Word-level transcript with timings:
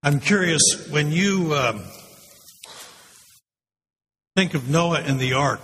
I'm 0.00 0.20
curious 0.20 0.62
when 0.90 1.10
you 1.10 1.56
um, 1.56 1.82
think 4.36 4.54
of 4.54 4.68
Noah 4.68 5.00
and 5.00 5.18
the 5.18 5.32
ark, 5.32 5.60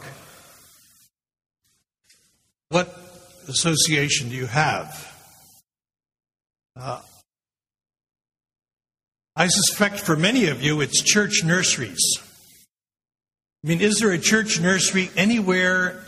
what 2.71 2.93
association 3.47 4.31
do 4.31 4.35
you 4.35 4.47
have? 4.47 5.09
Uh, 6.75 7.01
I 9.37 9.47
suspect 9.47 10.01
for 10.01 10.17
many 10.17 10.49
of 10.49 10.63
you 10.63 10.81
it's 10.81 11.01
church 11.01 11.45
nurseries. 11.45 12.03
I 12.19 13.69
mean, 13.69 13.81
is 13.81 14.01
there 14.01 14.11
a 14.11 14.19
church 14.19 14.61
nursery 14.61 15.11
anywhere 15.17 16.03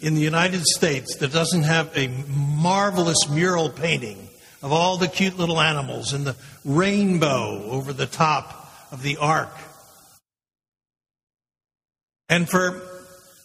in 0.00 0.14
the 0.14 0.22
United 0.22 0.62
States 0.62 1.16
that 1.16 1.34
doesn't 1.34 1.64
have 1.64 1.94
a 1.94 2.08
marvelous 2.28 3.28
mural 3.28 3.68
painting 3.68 4.27
of 4.62 4.72
all 4.72 4.96
the 4.96 5.08
cute 5.08 5.38
little 5.38 5.60
animals 5.60 6.12
and 6.12 6.26
the 6.26 6.36
rainbow 6.64 7.62
over 7.70 7.92
the 7.92 8.06
top 8.06 8.72
of 8.90 9.02
the 9.02 9.16
ark. 9.18 9.52
And 12.28 12.48
for 12.48 12.82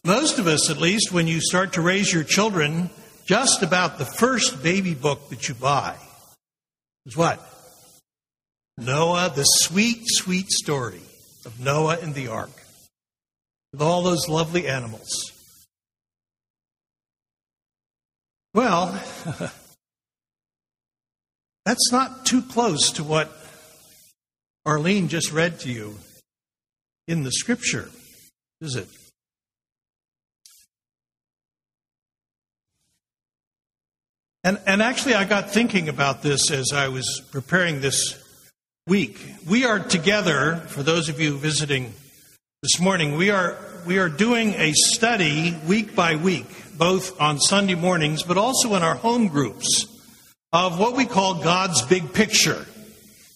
most 0.03 0.39
of 0.39 0.47
us, 0.47 0.69
at 0.69 0.77
least, 0.77 1.11
when 1.11 1.27
you 1.27 1.39
start 1.39 1.73
to 1.73 1.81
raise 1.81 2.11
your 2.11 2.23
children, 2.23 2.89
just 3.25 3.63
about 3.63 3.97
the 3.97 4.05
first 4.05 4.61
baby 4.61 4.93
book 4.93 5.29
that 5.29 5.47
you 5.47 5.55
buy 5.55 5.95
is 7.05 7.15
what? 7.15 7.39
Noah, 8.77 9.31
the 9.33 9.43
sweet, 9.43 9.99
sweet 10.03 10.49
story 10.49 11.01
of 11.45 11.59
Noah 11.59 11.99
and 12.01 12.13
the 12.13 12.27
ark, 12.27 12.51
with 13.71 13.81
all 13.81 14.01
those 14.01 14.27
lovely 14.27 14.67
animals. 14.67 15.09
Well, 18.53 19.01
That's 21.65 21.91
not 21.91 22.25
too 22.25 22.41
close 22.41 22.91
to 22.93 23.03
what 23.03 23.31
Arlene 24.65 25.07
just 25.07 25.31
read 25.31 25.59
to 25.61 25.71
you 25.71 25.97
in 27.07 27.23
the 27.23 27.31
scripture, 27.31 27.89
is 28.61 28.75
it? 28.75 28.87
And, 34.43 34.59
and 34.65 34.81
actually, 34.81 35.13
I 35.13 35.23
got 35.23 35.51
thinking 35.51 35.87
about 35.87 36.21
this 36.21 36.51
as 36.51 36.73
I 36.73 36.89
was 36.89 37.21
preparing 37.31 37.79
this 37.79 38.21
week. 38.87 39.17
We 39.49 39.63
are 39.63 39.79
together, 39.79 40.57
for 40.67 40.83
those 40.83 41.07
of 41.07 41.21
you 41.21 41.37
visiting 41.37 41.93
this 42.61 42.77
morning, 42.81 43.15
we 43.15 43.29
are, 43.29 43.57
we 43.85 43.99
are 43.99 44.09
doing 44.09 44.53
a 44.55 44.73
study 44.73 45.57
week 45.65 45.95
by 45.95 46.17
week, 46.17 46.77
both 46.77 47.19
on 47.21 47.39
Sunday 47.39 47.75
mornings, 47.75 48.23
but 48.23 48.37
also 48.37 48.75
in 48.75 48.83
our 48.83 48.95
home 48.95 49.29
groups 49.29 49.92
of 50.53 50.79
what 50.79 50.95
we 50.95 51.05
call 51.05 51.41
God's 51.43 51.81
big 51.81 52.13
picture. 52.13 52.63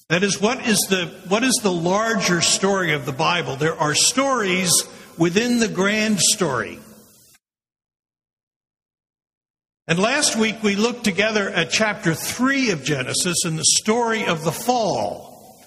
That 0.09 0.23
is, 0.23 0.39
what 0.39 0.65
is 0.65 0.77
the, 0.89 1.07
what 1.27 1.43
is 1.43 1.59
the 1.63 1.71
larger 1.71 2.41
story 2.41 2.93
of 2.93 3.05
the 3.05 3.11
Bible? 3.11 3.55
There 3.55 3.75
are 3.75 3.95
stories 3.95 4.71
within 5.17 5.59
the 5.59 5.67
grand 5.67 6.19
story. 6.19 6.79
And 9.87 9.99
last 9.99 10.35
week 10.35 10.61
we 10.61 10.75
looked 10.75 11.03
together 11.03 11.49
at 11.49 11.71
chapter 11.71 12.13
3 12.13 12.69
of 12.69 12.83
Genesis 12.83 13.43
and 13.45 13.57
the 13.57 13.65
story 13.65 14.25
of 14.25 14.43
the 14.43 14.51
fall. 14.51 15.57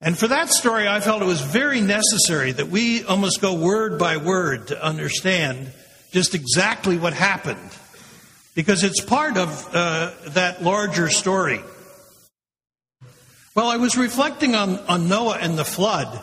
And 0.00 0.16
for 0.16 0.28
that 0.28 0.50
story, 0.50 0.86
I 0.86 1.00
felt 1.00 1.22
it 1.22 1.26
was 1.26 1.40
very 1.40 1.80
necessary 1.80 2.52
that 2.52 2.68
we 2.68 3.04
almost 3.04 3.40
go 3.40 3.54
word 3.54 3.98
by 3.98 4.16
word 4.16 4.68
to 4.68 4.82
understand 4.82 5.72
just 6.12 6.36
exactly 6.36 6.96
what 6.96 7.14
happened 7.14 7.77
because 8.58 8.82
it's 8.82 9.00
part 9.00 9.36
of 9.36 9.72
uh, 9.72 10.10
that 10.30 10.64
larger 10.64 11.08
story. 11.08 11.60
Well, 13.54 13.68
I 13.68 13.76
was 13.76 13.96
reflecting 13.96 14.56
on, 14.56 14.80
on 14.88 15.08
Noah 15.08 15.38
and 15.40 15.56
the 15.56 15.64
flood 15.64 16.20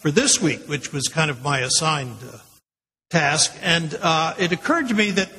for 0.00 0.10
this 0.10 0.38
week, 0.38 0.68
which 0.68 0.92
was 0.92 1.08
kind 1.08 1.30
of 1.30 1.42
my 1.42 1.60
assigned 1.60 2.18
uh, 2.22 2.36
task, 3.08 3.56
and 3.62 3.98
uh, 4.02 4.34
it 4.38 4.52
occurred 4.52 4.88
to 4.88 4.94
me 4.94 5.12
that 5.12 5.30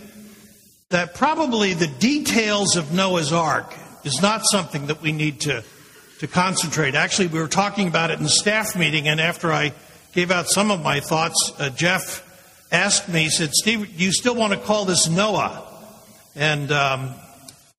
that 0.90 1.14
probably 1.14 1.76
the 1.76 1.86
details 1.86 2.76
of 2.78 2.92
Noah's 2.92 3.32
Ark 3.32 3.72
is 4.04 4.20
not 4.20 4.42
something 4.44 4.88
that 4.88 5.04
we 5.04 5.12
need 5.12 5.42
to 5.42 5.64
to 6.18 6.26
concentrate. 6.26 6.96
Actually, 6.96 7.28
we 7.28 7.40
were 7.40 7.48
talking 7.48 7.88
about 7.88 8.10
it 8.10 8.20
in 8.20 8.28
staff 8.28 8.76
meeting, 8.76 9.08
and 9.08 9.22
after 9.22 9.52
I 9.52 9.72
gave 10.14 10.32
out 10.32 10.48
some 10.48 10.72
of 10.72 10.82
my 10.82 11.00
thoughts, 11.00 11.54
uh, 11.60 11.70
Jeff 11.70 12.26
asked 12.72 13.08
me, 13.08 13.26
he 13.26 13.30
said, 13.30 13.52
Steve, 13.54 13.96
do 13.96 14.04
you 14.04 14.12
still 14.12 14.34
want 14.34 14.54
to 14.54 14.58
call 14.58 14.86
this 14.86 15.08
Noah? 15.08 15.68
And 16.36 16.72
um, 16.72 17.14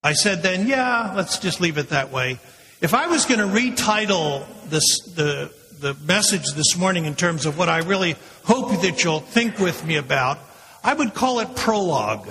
I 0.02 0.12
said 0.12 0.42
then, 0.42 0.66
yeah, 0.66 1.12
let's 1.14 1.38
just 1.38 1.60
leave 1.60 1.78
it 1.78 1.90
that 1.90 2.10
way. 2.10 2.38
If 2.80 2.94
I 2.94 3.08
was 3.08 3.26
going 3.26 3.40
to 3.40 3.46
retitle 3.46 4.46
this, 4.70 4.84
the, 5.14 5.52
the 5.78 5.94
message 6.04 6.46
this 6.54 6.76
morning 6.76 7.04
in 7.04 7.14
terms 7.14 7.46
of 7.46 7.58
what 7.58 7.68
I 7.68 7.78
really 7.78 8.16
hope 8.44 8.80
that 8.82 9.04
you'll 9.04 9.20
think 9.20 9.58
with 9.58 9.84
me 9.84 9.96
about, 9.96 10.38
I 10.82 10.94
would 10.94 11.14
call 11.14 11.40
it 11.40 11.54
prologue. 11.56 12.30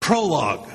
Prologue. 0.00 0.68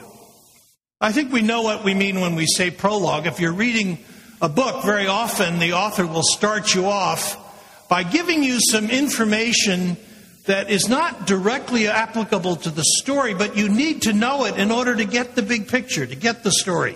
I 1.02 1.12
think 1.12 1.34
we 1.34 1.42
know 1.42 1.62
what 1.62 1.84
we 1.84 1.94
mean 1.94 2.22
when 2.22 2.36
we 2.36 2.46
say 2.46 2.72
prologue. 2.72 3.28
If 3.28 3.42
you're 3.42 3.52
reading 3.52 4.00
a 4.42 4.48
book, 4.48 4.86
very 4.86 5.08
often 5.08 5.60
the 5.60 5.74
author 5.74 6.08
will 6.08 6.24
start 6.24 6.74
you 6.74 6.86
off 6.86 7.42
by 7.90 8.04
giving 8.04 8.44
you 8.44 8.60
some 8.60 8.90
information 8.90 9.98
that 10.46 10.70
is 10.70 10.88
not 10.88 11.26
directly 11.26 11.88
applicable 11.88 12.58
to 12.58 12.70
the 12.70 12.84
story, 12.84 13.34
but 13.34 13.58
you 13.58 13.70
need 13.70 14.04
to 14.04 14.14
know 14.14 14.46
it 14.46 14.58
in 14.58 14.72
order 14.72 14.96
to 14.96 15.06
get 15.06 15.36
the 15.36 15.42
big 15.42 15.68
picture, 15.68 16.06
to 16.06 16.16
get 16.16 16.44
the 16.44 16.52
story. 16.52 16.96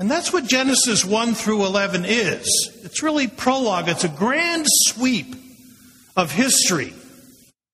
And 0.00 0.08
that's 0.08 0.32
what 0.32 0.44
Genesis 0.44 1.04
1 1.04 1.34
through 1.34 1.66
11 1.66 2.04
is. 2.04 2.80
It's 2.84 3.02
really 3.02 3.26
prologue, 3.26 3.88
it's 3.88 4.04
a 4.04 4.08
grand 4.08 4.66
sweep 4.68 5.34
of 6.16 6.30
history 6.30 6.94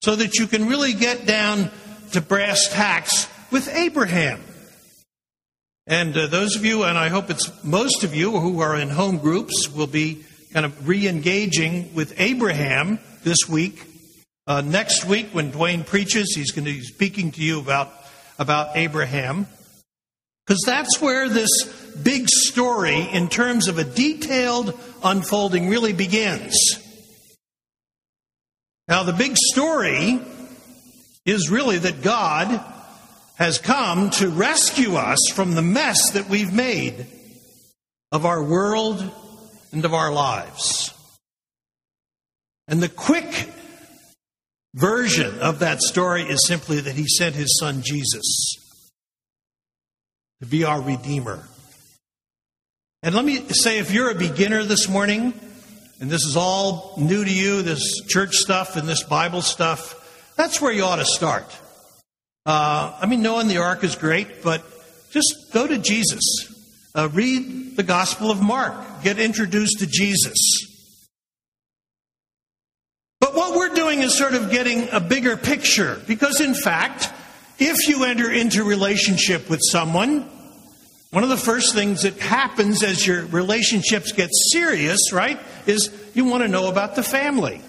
so 0.02 0.16
that 0.16 0.38
you 0.38 0.46
can 0.46 0.66
really 0.66 0.94
get 0.94 1.26
down 1.26 1.70
to 2.12 2.20
brass 2.20 2.68
tacks 2.70 3.28
with 3.50 3.68
Abraham. 3.74 4.40
And 5.86 6.16
uh, 6.16 6.26
those 6.28 6.56
of 6.56 6.64
you, 6.64 6.84
and 6.84 6.96
I 6.96 7.08
hope 7.08 7.28
it's 7.28 7.52
most 7.62 8.04
of 8.04 8.14
you 8.14 8.38
who 8.38 8.60
are 8.60 8.74
in 8.74 8.88
home 8.88 9.18
groups, 9.18 9.68
will 9.70 9.86
be 9.86 10.24
kind 10.54 10.64
of 10.64 10.86
re 10.86 11.08
engaging 11.08 11.92
with 11.94 12.14
Abraham 12.16 13.00
this 13.24 13.48
week. 13.48 13.84
Uh, 14.46 14.60
next 14.60 15.04
week, 15.04 15.30
when 15.32 15.50
Dwayne 15.50 15.84
preaches, 15.84 16.32
he's 16.36 16.52
going 16.52 16.64
to 16.64 16.72
be 16.72 16.80
speaking 16.80 17.32
to 17.32 17.42
you 17.42 17.58
about, 17.58 17.92
about 18.38 18.76
Abraham. 18.76 19.48
Because 20.46 20.62
that's 20.64 21.00
where 21.00 21.28
this 21.28 21.50
big 22.00 22.28
story, 22.28 23.00
in 23.00 23.28
terms 23.28 23.66
of 23.66 23.78
a 23.78 23.84
detailed 23.84 24.78
unfolding, 25.02 25.68
really 25.68 25.92
begins. 25.92 26.54
Now, 28.86 29.02
the 29.02 29.12
big 29.12 29.36
story 29.36 30.20
is 31.26 31.50
really 31.50 31.78
that 31.78 32.02
God 32.02 32.62
has 33.38 33.58
come 33.58 34.10
to 34.10 34.28
rescue 34.28 34.94
us 34.94 35.18
from 35.32 35.56
the 35.56 35.62
mess 35.62 36.12
that 36.12 36.28
we've 36.28 36.52
made 36.52 37.06
of 38.12 38.24
our 38.24 38.44
world 38.44 39.10
and 39.74 39.84
of 39.84 39.92
our 39.92 40.12
lives. 40.12 40.94
And 42.68 42.82
the 42.82 42.88
quick 42.88 43.48
version 44.74 45.38
of 45.40 45.58
that 45.58 45.82
story 45.82 46.22
is 46.22 46.46
simply 46.46 46.80
that 46.80 46.94
he 46.94 47.06
sent 47.06 47.34
his 47.34 47.58
son 47.58 47.82
Jesus 47.82 48.56
to 50.40 50.46
be 50.46 50.64
our 50.64 50.80
Redeemer. 50.80 51.46
And 53.02 53.14
let 53.14 53.24
me 53.24 53.36
say 53.48 53.78
if 53.78 53.92
you're 53.92 54.10
a 54.10 54.14
beginner 54.14 54.62
this 54.62 54.88
morning, 54.88 55.34
and 56.00 56.10
this 56.10 56.24
is 56.24 56.36
all 56.36 56.94
new 56.96 57.24
to 57.24 57.32
you, 57.32 57.62
this 57.62 58.00
church 58.08 58.34
stuff 58.34 58.76
and 58.76 58.88
this 58.88 59.02
Bible 59.02 59.42
stuff, 59.42 60.32
that's 60.36 60.60
where 60.60 60.72
you 60.72 60.84
ought 60.84 60.96
to 60.96 61.04
start. 61.04 61.44
Uh, 62.46 62.96
I 63.00 63.06
mean, 63.06 63.22
knowing 63.22 63.48
the 63.48 63.58
ark 63.58 63.84
is 63.84 63.94
great, 63.94 64.42
but 64.42 64.62
just 65.10 65.52
go 65.52 65.66
to 65.66 65.78
Jesus. 65.78 66.53
Uh, 66.94 67.08
read 67.12 67.76
the 67.76 67.82
Gospel 67.82 68.30
of 68.30 68.40
Mark. 68.40 69.02
Get 69.02 69.18
introduced 69.18 69.80
to 69.80 69.86
Jesus. 69.86 70.36
But 73.20 73.34
what 73.34 73.56
we're 73.56 73.74
doing 73.74 74.00
is 74.00 74.16
sort 74.16 74.34
of 74.34 74.50
getting 74.50 74.88
a 74.92 75.00
bigger 75.00 75.36
picture. 75.36 76.00
Because, 76.06 76.40
in 76.40 76.54
fact, 76.54 77.10
if 77.58 77.88
you 77.88 78.04
enter 78.04 78.30
into 78.30 78.62
relationship 78.62 79.50
with 79.50 79.60
someone, 79.62 80.28
one 81.10 81.24
of 81.24 81.30
the 81.30 81.36
first 81.36 81.74
things 81.74 82.02
that 82.02 82.18
happens 82.18 82.82
as 82.82 83.06
your 83.06 83.24
relationships 83.26 84.12
get 84.12 84.30
serious, 84.52 85.12
right, 85.12 85.40
is 85.66 85.90
you 86.14 86.24
want 86.26 86.42
to 86.42 86.48
know 86.48 86.68
about 86.68 86.94
the 86.94 87.02
family. 87.02 87.60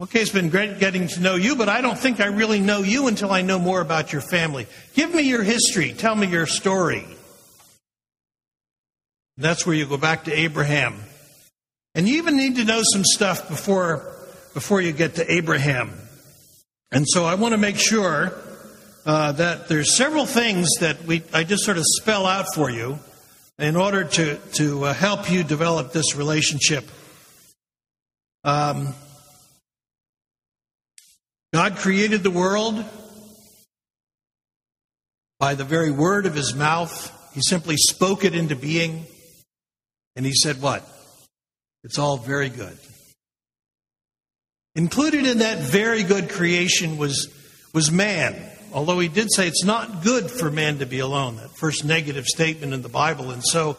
Okay, 0.00 0.20
it's 0.20 0.32
been 0.32 0.50
great 0.50 0.80
getting 0.80 1.06
to 1.06 1.20
know 1.20 1.36
you, 1.36 1.54
but 1.54 1.68
I 1.68 1.80
don't 1.80 1.96
think 1.96 2.20
I 2.20 2.26
really 2.26 2.58
know 2.58 2.82
you 2.82 3.06
until 3.06 3.30
I 3.30 3.42
know 3.42 3.60
more 3.60 3.80
about 3.80 4.12
your 4.12 4.22
family. 4.22 4.66
Give 4.94 5.14
me 5.14 5.22
your 5.22 5.44
history. 5.44 5.92
Tell 5.92 6.16
me 6.16 6.26
your 6.26 6.46
story. 6.46 7.06
That's 9.36 9.64
where 9.64 9.76
you 9.76 9.86
go 9.86 9.96
back 9.96 10.24
to 10.24 10.32
Abraham. 10.32 11.00
And 11.94 12.08
you 12.08 12.16
even 12.16 12.36
need 12.36 12.56
to 12.56 12.64
know 12.64 12.82
some 12.82 13.04
stuff 13.04 13.48
before, 13.48 14.16
before 14.52 14.80
you 14.80 14.90
get 14.90 15.14
to 15.16 15.32
Abraham. 15.32 15.92
And 16.90 17.06
so 17.08 17.24
I 17.24 17.36
want 17.36 17.52
to 17.52 17.58
make 17.58 17.76
sure 17.76 18.32
uh, 19.06 19.30
that 19.32 19.68
there's 19.68 19.96
several 19.96 20.26
things 20.26 20.68
that 20.80 21.04
we 21.04 21.22
I 21.32 21.44
just 21.44 21.64
sort 21.64 21.76
of 21.76 21.84
spell 22.00 22.26
out 22.26 22.46
for 22.52 22.68
you 22.68 22.98
in 23.58 23.76
order 23.76 24.04
to 24.04 24.36
to 24.54 24.84
uh, 24.86 24.94
help 24.94 25.30
you 25.30 25.44
develop 25.44 25.92
this 25.92 26.16
relationship. 26.16 26.84
Um, 28.42 28.94
God 31.54 31.76
created 31.76 32.24
the 32.24 32.32
world 32.32 32.84
by 35.38 35.54
the 35.54 35.62
very 35.62 35.92
word 35.92 36.26
of 36.26 36.34
His 36.34 36.52
mouth. 36.52 37.12
He 37.32 37.42
simply 37.42 37.76
spoke 37.76 38.24
it 38.24 38.34
into 38.34 38.56
being, 38.56 39.06
and 40.16 40.26
He 40.26 40.32
said, 40.34 40.60
"What? 40.60 40.84
It's 41.84 41.96
all 41.96 42.16
very 42.16 42.48
good." 42.48 42.76
Included 44.74 45.28
in 45.28 45.38
that 45.38 45.58
very 45.58 46.02
good 46.02 46.28
creation 46.28 46.96
was, 46.96 47.28
was 47.72 47.88
man, 47.88 48.34
although 48.72 48.98
he 48.98 49.06
did 49.06 49.32
say 49.32 49.46
it's 49.46 49.62
not 49.62 50.02
good 50.02 50.28
for 50.28 50.50
man 50.50 50.80
to 50.80 50.86
be 50.86 50.98
alone, 50.98 51.36
that 51.36 51.56
first 51.56 51.84
negative 51.84 52.26
statement 52.26 52.74
in 52.74 52.82
the 52.82 52.88
Bible. 52.88 53.30
And 53.30 53.44
so 53.44 53.76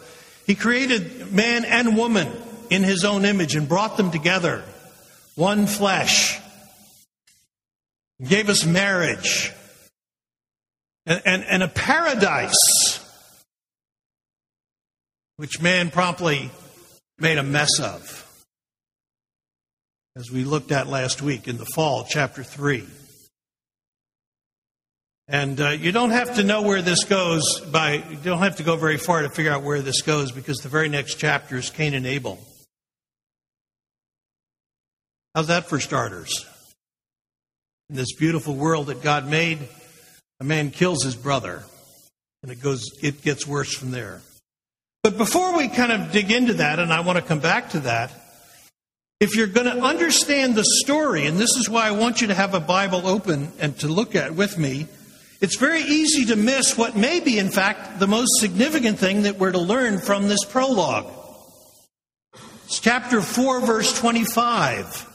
he 0.48 0.56
created 0.56 1.34
man 1.34 1.66
and 1.66 1.98
woman 1.98 2.32
in 2.70 2.84
his 2.84 3.04
own 3.04 3.26
image 3.26 3.54
and 3.54 3.68
brought 3.68 3.98
them 3.98 4.12
together, 4.12 4.64
one 5.36 5.68
flesh. 5.68 6.40
Gave 8.24 8.50
us 8.50 8.66
marriage 8.66 9.52
and, 11.06 11.22
and, 11.26 11.44
and 11.44 11.64
a 11.64 11.68
paradise, 11.68 13.00
which 15.38 15.62
man 15.62 15.92
promptly 15.92 16.50
made 17.20 17.38
a 17.38 17.44
mess 17.44 17.80
of 17.80 18.26
as 20.18 20.32
we 20.32 20.46
looked 20.46 20.72
at 20.72 20.88
last 20.88 21.22
week 21.22 21.48
in 21.48 21.58
the 21.58 21.66
fall, 21.66 22.06
chapter 22.08 22.42
3. 22.42 22.86
And 25.28 25.60
uh, 25.60 25.70
you 25.70 25.92
don't 25.92 26.12
have 26.12 26.36
to 26.36 26.44
know 26.44 26.62
where 26.62 26.82
this 26.82 27.04
goes 27.04 27.60
by, 27.60 27.96
you 27.96 28.18
don't 28.24 28.40
have 28.40 28.58
to 28.58 28.64
go 28.64 28.78
very 28.78 28.98
far 28.98 29.24
to 29.24 29.30
figure 29.30 29.52
out 29.52 29.64
where 29.64 29.82
this 29.82 30.02
goes 30.04 30.32
because 30.32 30.60
the 30.60 30.70
very 30.70 30.88
next 30.88 31.16
chapter 31.16 31.58
is 31.58 31.70
Cain 31.70 31.94
and 31.94 32.06
Abel. 32.06 32.40
How's 35.34 35.48
that 35.48 35.66
for 35.66 35.82
starters? 35.82 36.46
In 37.90 37.96
this 37.96 38.14
beautiful 38.16 38.56
world 38.56 38.88
that 38.88 39.04
God 39.04 39.30
made, 39.30 39.60
a 40.40 40.44
man 40.44 40.72
kills 40.72 41.04
his 41.04 41.16
brother, 41.16 41.64
and 42.42 42.52
it 42.52 42.62
goes, 42.62 42.84
it 43.04 43.22
gets 43.22 43.46
worse 43.46 43.76
from 43.76 43.92
there. 43.92 44.22
But 45.04 45.20
before 45.20 45.56
we 45.56 45.68
kind 45.68 45.92
of 45.92 46.12
dig 46.12 46.32
into 46.32 46.54
that, 46.56 46.80
and 46.80 46.92
I 46.92 47.02
want 47.02 47.20
to 47.20 47.24
come 47.24 47.40
back 47.40 47.70
to 47.72 47.82
that, 47.82 48.12
if 49.20 49.36
you're 49.36 49.46
going 49.46 49.68
to 49.68 49.84
understand 49.84 50.56
the 50.56 50.66
story, 50.84 51.28
and 51.28 51.38
this 51.38 51.56
is 51.58 51.70
why 51.70 51.88
I 51.88 51.92
want 51.92 52.22
you 52.22 52.28
to 52.28 52.34
have 52.34 52.56
a 52.56 52.60
Bible 52.60 53.06
open 53.06 53.52
and 53.60 53.78
to 53.80 53.88
look 53.88 54.16
at 54.16 54.34
with 54.34 54.58
me, 54.58 54.88
it's 55.40 55.58
very 55.58 55.84
easy 55.84 56.26
to 56.26 56.36
miss 56.36 56.76
what 56.76 56.98
may 56.98 57.20
be, 57.20 57.38
in 57.38 57.50
fact, 57.50 58.00
the 58.00 58.08
most 58.08 58.40
significant 58.40 58.98
thing 58.98 59.24
that 59.24 59.38
we're 59.38 59.52
to 59.52 59.60
learn 59.60 60.00
from 60.00 60.28
this 60.28 60.44
prologue. 60.44 61.12
It's 62.66 62.80
chapter 62.80 63.22
4, 63.22 63.62
verse 63.62 63.98
25, 64.00 65.08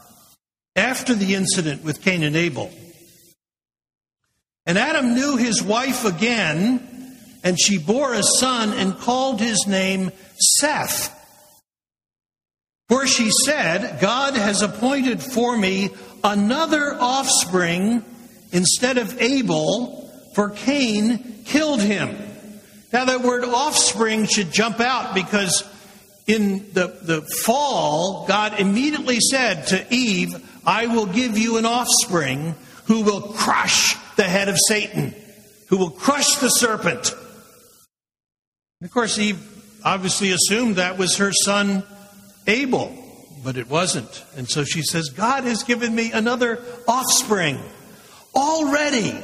after 0.76 1.14
the 1.14 1.34
incident 1.34 1.84
with 1.84 2.02
Cain 2.02 2.22
and 2.22 2.36
Abel. 2.36 2.70
And 4.66 4.78
Adam 4.78 5.14
knew 5.14 5.36
his 5.36 5.62
wife 5.62 6.04
again, 6.04 7.16
and 7.42 7.60
she 7.60 7.78
bore 7.78 8.14
a 8.14 8.22
son 8.22 8.72
and 8.74 8.96
called 8.96 9.40
his 9.40 9.66
name 9.66 10.12
Seth. 10.38 11.16
For 12.88 13.06
she 13.06 13.30
said, 13.46 14.00
God 14.00 14.34
has 14.34 14.62
appointed 14.62 15.22
for 15.22 15.56
me 15.56 15.90
another 16.22 16.94
offspring 16.98 18.04
instead 18.52 18.98
of 18.98 19.20
Abel, 19.20 20.10
for 20.34 20.50
Cain 20.50 21.42
killed 21.44 21.80
him. 21.80 22.16
Now, 22.92 23.04
that 23.04 23.22
word 23.22 23.44
offspring 23.44 24.26
should 24.26 24.52
jump 24.52 24.80
out 24.80 25.14
because 25.14 25.64
in 26.26 26.72
the, 26.72 26.98
the 27.02 27.22
fall, 27.44 28.26
God 28.26 28.58
immediately 28.58 29.18
said 29.20 29.68
to 29.68 29.86
Eve, 29.94 30.34
I 30.64 30.86
will 30.86 31.06
give 31.06 31.38
you 31.38 31.56
an 31.56 31.66
offspring 31.66 32.54
who 32.86 33.02
will 33.02 33.20
crush 33.20 33.96
the 34.16 34.24
head 34.24 34.48
of 34.48 34.56
Satan, 34.68 35.14
who 35.68 35.76
will 35.76 35.90
crush 35.90 36.36
the 36.36 36.48
serpent. 36.48 37.14
And 38.80 38.88
of 38.88 38.92
course, 38.92 39.18
Eve 39.18 39.38
obviously 39.84 40.32
assumed 40.32 40.76
that 40.76 40.98
was 40.98 41.16
her 41.16 41.32
son 41.32 41.84
Abel, 42.46 42.92
but 43.44 43.56
it 43.56 43.68
wasn't. 43.68 44.24
And 44.36 44.48
so 44.48 44.64
she 44.64 44.82
says, 44.82 45.10
God 45.10 45.44
has 45.44 45.62
given 45.62 45.94
me 45.94 46.12
another 46.12 46.62
offspring. 46.88 47.58
Already, 48.34 49.18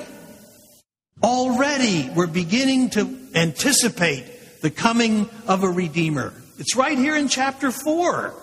already 1.22 2.10
we're 2.14 2.26
beginning 2.26 2.90
to 2.90 3.16
anticipate 3.34 4.24
the 4.62 4.70
coming 4.70 5.28
of 5.46 5.62
a 5.64 5.68
Redeemer. 5.68 6.32
It's 6.58 6.76
right 6.76 6.96
here 6.96 7.16
in 7.16 7.28
chapter 7.28 7.70
4. 7.70 8.34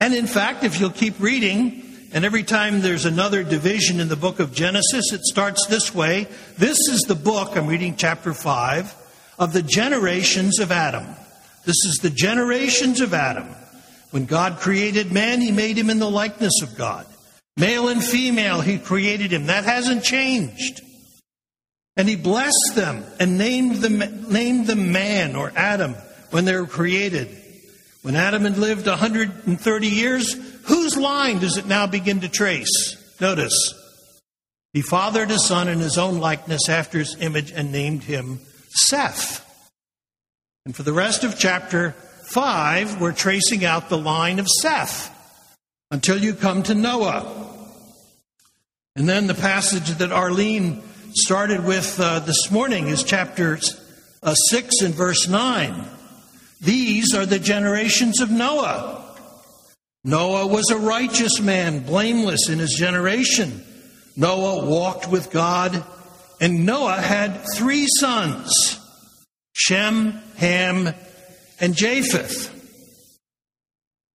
And 0.00 0.14
in 0.14 0.26
fact, 0.26 0.64
if 0.64 0.80
you'll 0.80 0.90
keep 0.90 1.20
reading, 1.20 1.82
and 2.12 2.24
every 2.24 2.42
time 2.42 2.80
there's 2.80 3.04
another 3.04 3.42
division 3.42 4.00
in 4.00 4.08
the 4.08 4.16
book 4.16 4.40
of 4.40 4.52
Genesis, 4.52 5.12
it 5.12 5.22
starts 5.22 5.66
this 5.66 5.94
way. 5.94 6.26
This 6.56 6.78
is 6.88 7.02
the 7.02 7.14
book, 7.14 7.56
I'm 7.56 7.66
reading 7.66 7.96
chapter 7.96 8.32
5, 8.32 8.94
of 9.38 9.52
the 9.52 9.62
generations 9.62 10.58
of 10.58 10.72
Adam. 10.72 11.06
This 11.64 11.76
is 11.84 11.98
the 12.02 12.10
generations 12.10 13.00
of 13.00 13.14
Adam. 13.14 13.48
When 14.10 14.24
God 14.24 14.58
created 14.58 15.12
man, 15.12 15.40
he 15.40 15.52
made 15.52 15.76
him 15.76 15.90
in 15.90 15.98
the 15.98 16.10
likeness 16.10 16.62
of 16.62 16.76
God. 16.76 17.06
Male 17.56 17.88
and 17.88 18.02
female, 18.02 18.60
he 18.60 18.78
created 18.78 19.32
him. 19.32 19.46
That 19.46 19.64
hasn't 19.64 20.02
changed. 20.02 20.80
And 21.96 22.08
he 22.08 22.16
blessed 22.16 22.72
them 22.74 23.04
and 23.20 23.36
named 23.36 23.76
them, 23.76 23.98
named 24.32 24.66
them 24.66 24.92
man 24.92 25.36
or 25.36 25.52
Adam 25.54 25.94
when 26.30 26.46
they 26.46 26.56
were 26.56 26.66
created. 26.66 27.36
When 28.02 28.16
Adam 28.16 28.44
had 28.44 28.56
lived 28.56 28.86
130 28.86 29.86
years, 29.86 30.32
whose 30.64 30.96
line 30.96 31.38
does 31.38 31.58
it 31.58 31.66
now 31.66 31.86
begin 31.86 32.20
to 32.20 32.28
trace? 32.28 32.96
Notice. 33.20 33.74
He 34.72 34.80
fathered 34.80 35.30
a 35.30 35.38
son 35.38 35.68
in 35.68 35.80
his 35.80 35.98
own 35.98 36.18
likeness 36.18 36.68
after 36.68 36.98
his 36.98 37.16
image 37.20 37.52
and 37.52 37.72
named 37.72 38.04
him 38.04 38.40
Seth. 38.70 39.46
And 40.64 40.74
for 40.74 40.82
the 40.82 40.92
rest 40.92 41.24
of 41.24 41.38
chapter 41.38 41.90
5, 41.90 43.00
we're 43.00 43.12
tracing 43.12 43.64
out 43.64 43.88
the 43.88 43.98
line 43.98 44.38
of 44.38 44.48
Seth 44.48 45.14
until 45.90 46.16
you 46.16 46.34
come 46.34 46.62
to 46.62 46.74
Noah. 46.74 47.48
And 48.96 49.08
then 49.08 49.26
the 49.26 49.34
passage 49.34 49.90
that 49.98 50.12
Arlene 50.12 50.82
started 51.12 51.64
with 51.64 51.98
uh, 52.00 52.20
this 52.20 52.50
morning 52.50 52.88
is 52.88 53.02
chapter 53.02 53.58
uh, 54.22 54.34
6 54.34 54.80
and 54.82 54.94
verse 54.94 55.28
9. 55.28 55.84
These 56.60 57.14
are 57.14 57.26
the 57.26 57.38
generations 57.38 58.20
of 58.20 58.30
Noah. 58.30 59.04
Noah 60.04 60.46
was 60.46 60.70
a 60.70 60.78
righteous 60.78 61.40
man, 61.40 61.80
blameless 61.80 62.48
in 62.48 62.58
his 62.58 62.74
generation. 62.74 63.64
Noah 64.16 64.66
walked 64.66 65.08
with 65.08 65.30
God, 65.30 65.84
and 66.40 66.66
Noah 66.66 67.00
had 67.00 67.42
three 67.54 67.86
sons 67.98 68.76
Shem, 69.52 70.12
Ham, 70.36 70.94
and 71.60 71.74
Japheth. 71.74 72.56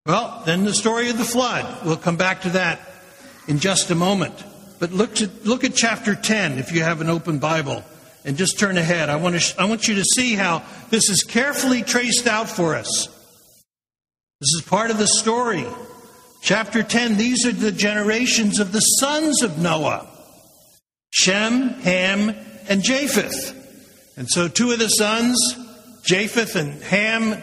Well, 0.06 0.44
then 0.46 0.66
the 0.66 0.74
story 0.74 1.10
of 1.10 1.18
the 1.18 1.24
flood. 1.24 1.86
We'll 1.86 1.98
come 1.98 2.18
back 2.18 2.42
to 2.42 2.50
that 2.52 2.80
in 3.48 3.60
just 3.60 3.90
a 3.90 3.96
moment. 3.96 4.34
But 4.80 4.92
look, 4.92 5.16
to, 5.16 5.30
look 5.44 5.64
at 5.64 5.76
chapter 5.76 6.16
10 6.16 6.60
if 6.60 6.72
you 6.72 6.84
have 6.84 7.02
an 7.02 7.10
open 7.10 7.40
Bible 7.40 7.84
and 8.26 8.36
just 8.36 8.60
turn 8.60 8.78
ahead. 8.78 9.10
I 9.10 9.16
want, 9.16 9.40
to, 9.40 9.62
I 9.62 9.66
want 9.66 9.88
you 9.88 9.96
to 9.96 10.04
see 10.04 10.36
how 10.36 10.64
this 10.90 11.10
is 11.10 11.24
carefully 11.24 11.84
traced 11.84 12.28
out 12.28 12.50
for 12.50 12.76
us. 12.76 13.08
This 14.42 14.50
is 14.56 14.64
part 14.68 14.92
of 14.92 14.98
the 14.98 15.08
story. 15.08 15.66
Chapter 16.42 16.84
10 16.84 17.18
these 17.18 17.46
are 17.46 17.52
the 17.52 17.72
generations 17.72 18.60
of 18.60 18.72
the 18.72 18.82
sons 18.82 19.42
of 19.42 19.60
Noah 19.60 20.10
Shem, 21.12 21.70
Ham, 21.70 22.36
and 22.68 22.84
Japheth. 22.84 23.54
And 24.18 24.28
so, 24.28 24.50
two 24.50 24.72
of 24.72 24.80
the 24.80 24.90
sons, 24.90 25.38
Japheth 26.04 26.58
and 26.58 26.84
Ham, 26.84 27.34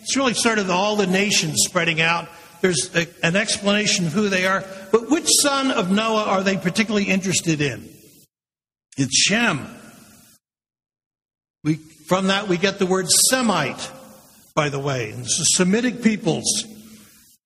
it's 0.00 0.16
really 0.16 0.34
sort 0.34 0.58
of 0.58 0.68
all 0.68 0.96
the 0.96 1.06
nations 1.06 1.62
spreading 1.64 2.00
out. 2.00 2.28
There's 2.60 2.94
a, 2.94 3.06
an 3.22 3.36
explanation 3.36 4.06
of 4.06 4.12
who 4.12 4.28
they 4.28 4.46
are. 4.46 4.64
But 4.90 5.10
which 5.10 5.28
son 5.42 5.70
of 5.70 5.92
Noah 5.92 6.24
are 6.24 6.42
they 6.42 6.56
particularly 6.56 7.06
interested 7.06 7.60
in? 7.60 7.88
It's 8.96 9.16
Shem. 9.16 9.79
We, 11.62 11.74
from 11.74 12.28
that, 12.28 12.48
we 12.48 12.56
get 12.56 12.78
the 12.78 12.86
word 12.86 13.06
Semite, 13.08 13.90
by 14.54 14.68
the 14.68 14.78
way. 14.78 15.12
So 15.12 15.42
Semitic 15.56 16.02
peoples. 16.02 16.64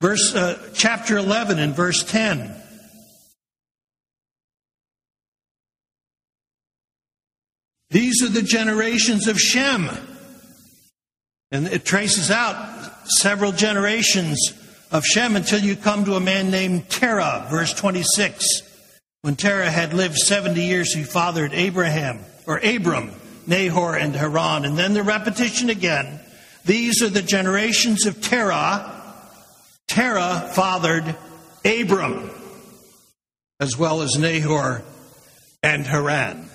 Verse, 0.01 0.35
uh, 0.35 0.71
chapter 0.75 1.17
11 1.17 1.59
and 1.59 1.75
verse 1.75 2.05
10. 2.05 2.55
These 7.91 8.23
are 8.23 8.29
the 8.29 8.43
generations 8.43 9.29
of 9.29 9.39
Shem. 9.39 9.89
And 11.51 11.69
it 11.69 11.85
traces 11.85 12.31
out 12.31 13.09
several 13.09 13.53
generations 13.53 14.53
of 14.91 15.05
Shem 15.05 15.37
until 15.37 15.61
you 15.61 15.77
come 15.77 16.05
to 16.05 16.15
a 16.15 16.21
man 16.21 16.51
named 16.51 16.89
Terah, 16.89 17.47
verse 17.51 17.73
26. 17.73 18.63
When 19.23 19.37
Terah 19.37 19.71
had 19.71 19.95
lived 19.95 20.17
70 20.17 20.65
years, 20.65 20.93
he 20.93 21.05
fathered 21.05 21.53
Abraham, 21.55 22.21
or 22.47 22.59
Abram, 22.59 23.13
Nahor, 23.47 23.97
and 23.97 24.15
Haran. 24.15 24.65
And 24.65 24.77
then 24.77 24.95
the 24.95 25.03
repetition 25.03 25.71
again. 25.71 26.21
These 26.65 27.03
are 27.03 27.09
the 27.09 27.23
generations 27.23 28.07
of 28.07 28.21
Terah. 28.21 29.03
Terah 29.87 30.51
fathered 30.55 31.15
Abram, 31.65 32.31
as 33.61 33.77
well 33.77 34.03
as 34.03 34.17
Nahor 34.17 34.83
and 35.63 35.87
Haran. 35.87 36.49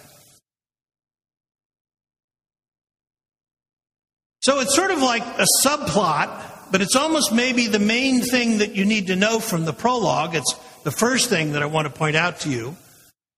So 4.41 4.62
it's 4.62 4.75
sort 4.75 4.91
of 4.91 5.00
like 5.00 5.24
a 5.24 5.46
subplot, 5.63 6.72
but 6.72 6.81
it's 6.81 6.96
almost 6.96 7.31
maybe 7.31 7.67
the 7.67 7.79
main 7.79 8.22
thing 8.22 8.60
that 8.60 8.74
you 8.74 8.86
need 8.86 9.08
to 9.08 9.15
know 9.15 9.39
from 9.39 9.65
the 9.65 9.74
prologue. 9.74 10.34
It's 10.34 10.55
the 10.84 10.91
first 10.91 11.29
thing 11.29 11.51
that 11.51 11.62
I 11.62 11.65
want 11.65 11.88
to 11.88 11.93
point 11.93 12.15
out 12.15 12.39
to 12.41 12.50
you. 12.50 12.75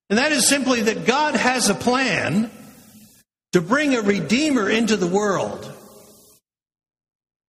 And 0.10 0.20
that 0.20 0.31
is 0.31 0.48
simply 0.48 0.81
that 0.81 1.05
God 1.05 1.36
has 1.36 1.70
a 1.70 1.74
plan 1.74 2.51
to 3.51 3.62
bring 3.62 3.96
a 3.96 4.01
Redeemer 4.01 4.70
into 4.70 4.96
the 4.96 5.08
world 5.08 5.72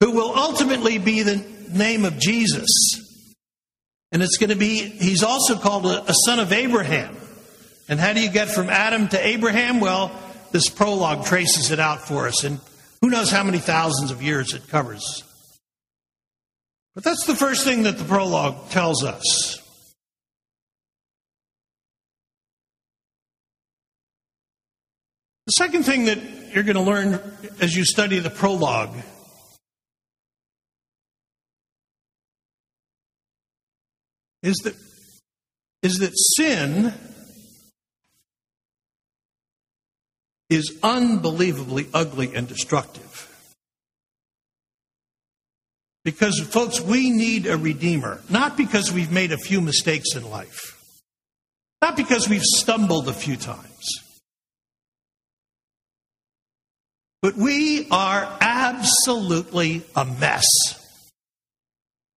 who 0.00 0.11
will 0.11 0.37
ultimately 0.37 0.99
be 0.99 1.23
the 1.23 1.44
name 1.71 2.04
of 2.04 2.18
Jesus. 2.18 2.66
And 4.11 4.23
it's 4.23 4.37
going 4.37 4.50
to 4.50 4.56
be, 4.56 4.78
he's 4.78 5.23
also 5.23 5.56
called 5.56 5.87
a, 5.87 6.11
a 6.11 6.14
son 6.26 6.40
of 6.40 6.52
Abraham. 6.52 7.16
And 7.88 8.00
how 8.00 8.12
do 8.12 8.21
you 8.21 8.30
get 8.30 8.49
from 8.49 8.68
Adam 8.68 9.09
to 9.09 9.26
Abraham? 9.26 9.80
Well, 9.80 10.11
this 10.50 10.68
prologue 10.68 11.25
traces 11.25 11.71
it 11.71 11.78
out 11.78 12.00
for 12.00 12.26
us. 12.26 12.44
And 12.44 12.61
who 13.00 13.11
knows 13.11 13.30
how 13.30 13.44
many 13.44 13.59
thousands 13.59 14.11
of 14.11 14.23
years 14.23 14.54
it 14.54 14.68
covers. 14.68 15.25
But 16.94 17.04
that's 17.04 17.25
the 17.25 17.37
first 17.37 17.64
thing 17.64 17.85
that 17.85 17.97
the 17.97 18.04
prologue 18.04 18.71
tells 18.71 19.02
us. 19.02 19.62
The 25.52 25.64
second 25.66 25.82
thing 25.82 26.06
that 26.06 26.18
you're 26.54 26.64
going 26.64 26.76
to 26.76 26.82
learn 26.82 27.21
as 27.61 27.76
you 27.76 27.85
study 27.85 28.18
the 28.21 28.30
prologue 28.30 28.97
is 34.42 34.56
that, 34.64 34.75
is 35.82 35.99
that 35.99 36.12
sin 36.38 36.94
is 40.49 40.78
unbelievably 40.82 41.88
ugly 41.92 42.35
and 42.35 42.49
destructive. 42.49 43.28
Because, 46.02 46.40
folks, 46.40 46.80
we 46.80 47.11
need 47.11 47.47
a 47.47 47.59
Redeemer, 47.59 48.23
not 48.30 48.56
because 48.56 48.90
we've 48.90 49.12
made 49.12 49.32
a 49.32 49.38
few 49.38 49.61
mistakes 49.61 50.16
in 50.16 50.30
life, 50.30 50.80
not 51.82 51.94
because 51.94 52.26
we've 52.26 52.40
stumbled 52.42 53.06
a 53.06 53.12
few 53.12 53.37
times, 53.37 53.85
but 57.22 57.36
we 57.36 57.88
are 57.90 58.28
absolutely 58.40 59.82
a 59.94 60.04
mess. 60.04 60.44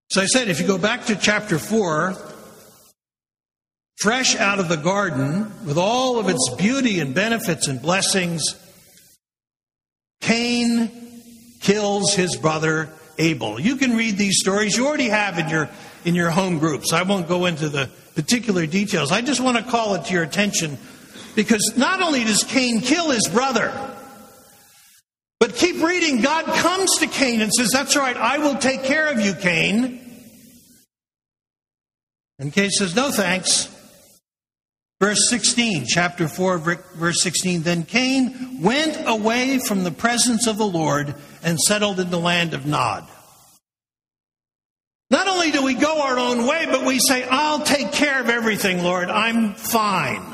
So 0.09 0.21
I 0.21 0.25
said, 0.25 0.49
if 0.49 0.59
you 0.59 0.67
go 0.67 0.79
back 0.79 1.05
to 1.05 1.15
chapter 1.15 1.59
4, 1.59 2.15
fresh 3.97 4.35
out 4.35 4.59
of 4.59 4.67
the 4.67 4.77
garden, 4.77 5.51
with 5.65 5.77
all 5.77 6.19
of 6.19 6.27
its 6.27 6.49
beauty 6.57 6.99
and 6.99 7.13
benefits 7.13 7.67
and 7.67 7.81
blessings, 7.81 8.43
Cain 10.21 10.89
kills 11.61 12.13
his 12.15 12.35
brother 12.35 12.89
Abel. 13.17 13.59
You 13.59 13.75
can 13.75 13.95
read 13.95 14.17
these 14.17 14.39
stories. 14.39 14.75
You 14.75 14.87
already 14.87 15.09
have 15.09 15.37
in 15.37 15.49
your 15.49 15.69
in 16.03 16.15
your 16.15 16.29
home 16.29 16.59
groups. 16.59 16.93
I 16.93 17.03
won't 17.03 17.27
go 17.27 17.45
into 17.45 17.69
the 17.69 17.89
particular 18.13 18.65
details. 18.65 19.11
I 19.11 19.21
just 19.21 19.41
want 19.41 19.57
to 19.57 19.63
call 19.63 19.95
it 19.95 20.05
to 20.05 20.13
your 20.13 20.23
attention 20.23 20.77
because 21.35 21.73
not 21.77 22.01
only 22.01 22.23
does 22.23 22.43
Cain 22.43 22.81
kill 22.81 23.09
his 23.09 23.27
brother, 23.27 23.94
but 25.39 25.55
keep 25.55 25.81
reading. 25.83 26.21
God 26.21 26.45
comes 26.45 26.97
to 26.99 27.07
Cain 27.07 27.41
and 27.41 27.51
says, 27.53 27.69
That's 27.71 27.95
right, 27.95 28.15
I 28.15 28.37
will 28.39 28.55
take 28.55 28.83
care 28.83 29.07
of 29.07 29.19
you, 29.19 29.33
Cain. 29.33 30.01
And 32.39 32.51
Cain 32.51 32.69
says, 32.69 32.95
No 32.95 33.11
thanks. 33.11 33.71
Verse 35.01 35.29
16, 35.29 35.85
chapter 35.87 36.27
4, 36.27 36.57
verse 36.95 37.21
16. 37.21 37.63
Then 37.63 37.83
Cain 37.83 38.61
went 38.61 38.97
away 39.07 39.59
from 39.59 39.83
the 39.83 39.91
presence 39.91 40.47
of 40.47 40.57
the 40.57 40.65
Lord 40.65 41.13
and 41.43 41.59
settled 41.59 41.99
in 41.99 42.09
the 42.09 42.19
land 42.19 42.53
of 42.53 42.65
Nod. 42.65 43.05
Not 45.11 45.27
only 45.27 45.51
do 45.51 45.63
we 45.63 45.75
go 45.75 46.01
our 46.01 46.17
own 46.17 46.47
way, 46.47 46.65
but 46.65 46.85
we 46.85 46.99
say, 46.99 47.27
I'll 47.29 47.59
take 47.59 47.91
care 47.91 48.21
of 48.21 48.29
everything, 48.29 48.83
Lord. 48.83 49.09
I'm 49.09 49.53
fine. 49.53 50.33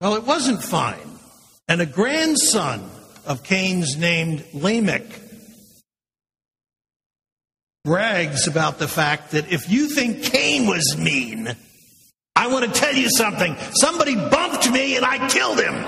Well, 0.00 0.16
it 0.16 0.24
wasn't 0.24 0.62
fine. 0.62 1.15
And 1.68 1.80
a 1.80 1.86
grandson 1.86 2.88
of 3.24 3.42
Cain's 3.42 3.96
named 3.96 4.44
Lamech 4.52 5.04
brags 7.84 8.46
about 8.46 8.78
the 8.78 8.88
fact 8.88 9.32
that 9.32 9.50
if 9.52 9.70
you 9.70 9.88
think 9.88 10.24
Cain 10.24 10.66
was 10.66 10.96
mean, 10.96 11.54
I 12.34 12.48
want 12.48 12.64
to 12.66 12.80
tell 12.80 12.94
you 12.94 13.08
something. 13.08 13.56
Somebody 13.80 14.14
bumped 14.14 14.70
me 14.70 14.96
and 14.96 15.04
I 15.04 15.28
killed 15.28 15.60
him. 15.60 15.84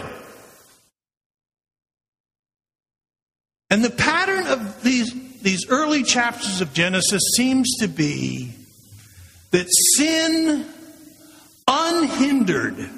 And 3.71 3.85
the 3.85 3.91
pattern 3.91 4.47
of 4.47 4.83
these, 4.83 5.13
these 5.43 5.69
early 5.69 6.03
chapters 6.03 6.61
of 6.61 6.73
Genesis 6.73 7.23
seems 7.37 7.69
to 7.81 7.89
be 7.89 8.55
that 9.51 9.67
sin, 9.97 10.67
unhindered, 11.67 12.91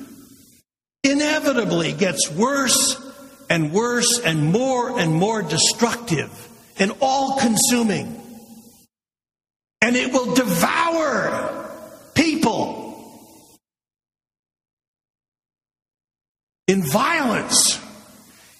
inevitably 1.04 1.92
gets 1.92 2.30
worse 2.30 3.00
and 3.49 3.73
worse 3.73 4.21
and 4.25 4.52
more 4.52 4.99
and 4.99 5.14
more 5.14 5.42
destructive 5.42 6.30
and 6.78 6.92
all 7.00 7.38
consuming 7.38 8.21
and 9.83 9.97
it 9.97 10.12
will 10.12 10.35
devour 10.35 11.69
people 12.14 13.26
in 16.69 16.83
violence, 16.83 17.80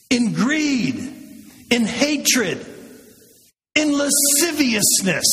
in 0.09 0.33
greed, 0.33 0.97
in 1.71 1.85
hatred, 1.85 2.67
in 3.77 3.97
lasciviousness. 3.97 5.25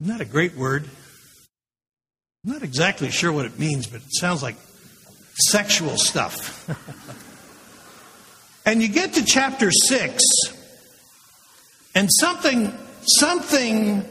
Isn't 0.00 0.16
that 0.16 0.20
a 0.20 0.24
great 0.24 0.54
word? 0.54 0.88
I'm 2.44 2.52
not 2.52 2.62
exactly 2.62 3.10
sure 3.10 3.32
what 3.32 3.44
it 3.44 3.58
means, 3.58 3.86
but 3.86 4.02
it 4.02 4.14
sounds 4.14 4.42
like 4.42 4.56
sexual 5.38 5.96
stuff. 5.96 6.68
and 8.66 8.82
you 8.82 8.88
get 8.88 9.14
to 9.14 9.24
chapter 9.24 9.70
6, 9.70 10.22
and 11.94 12.08
something 12.20 12.72
something 13.02 14.04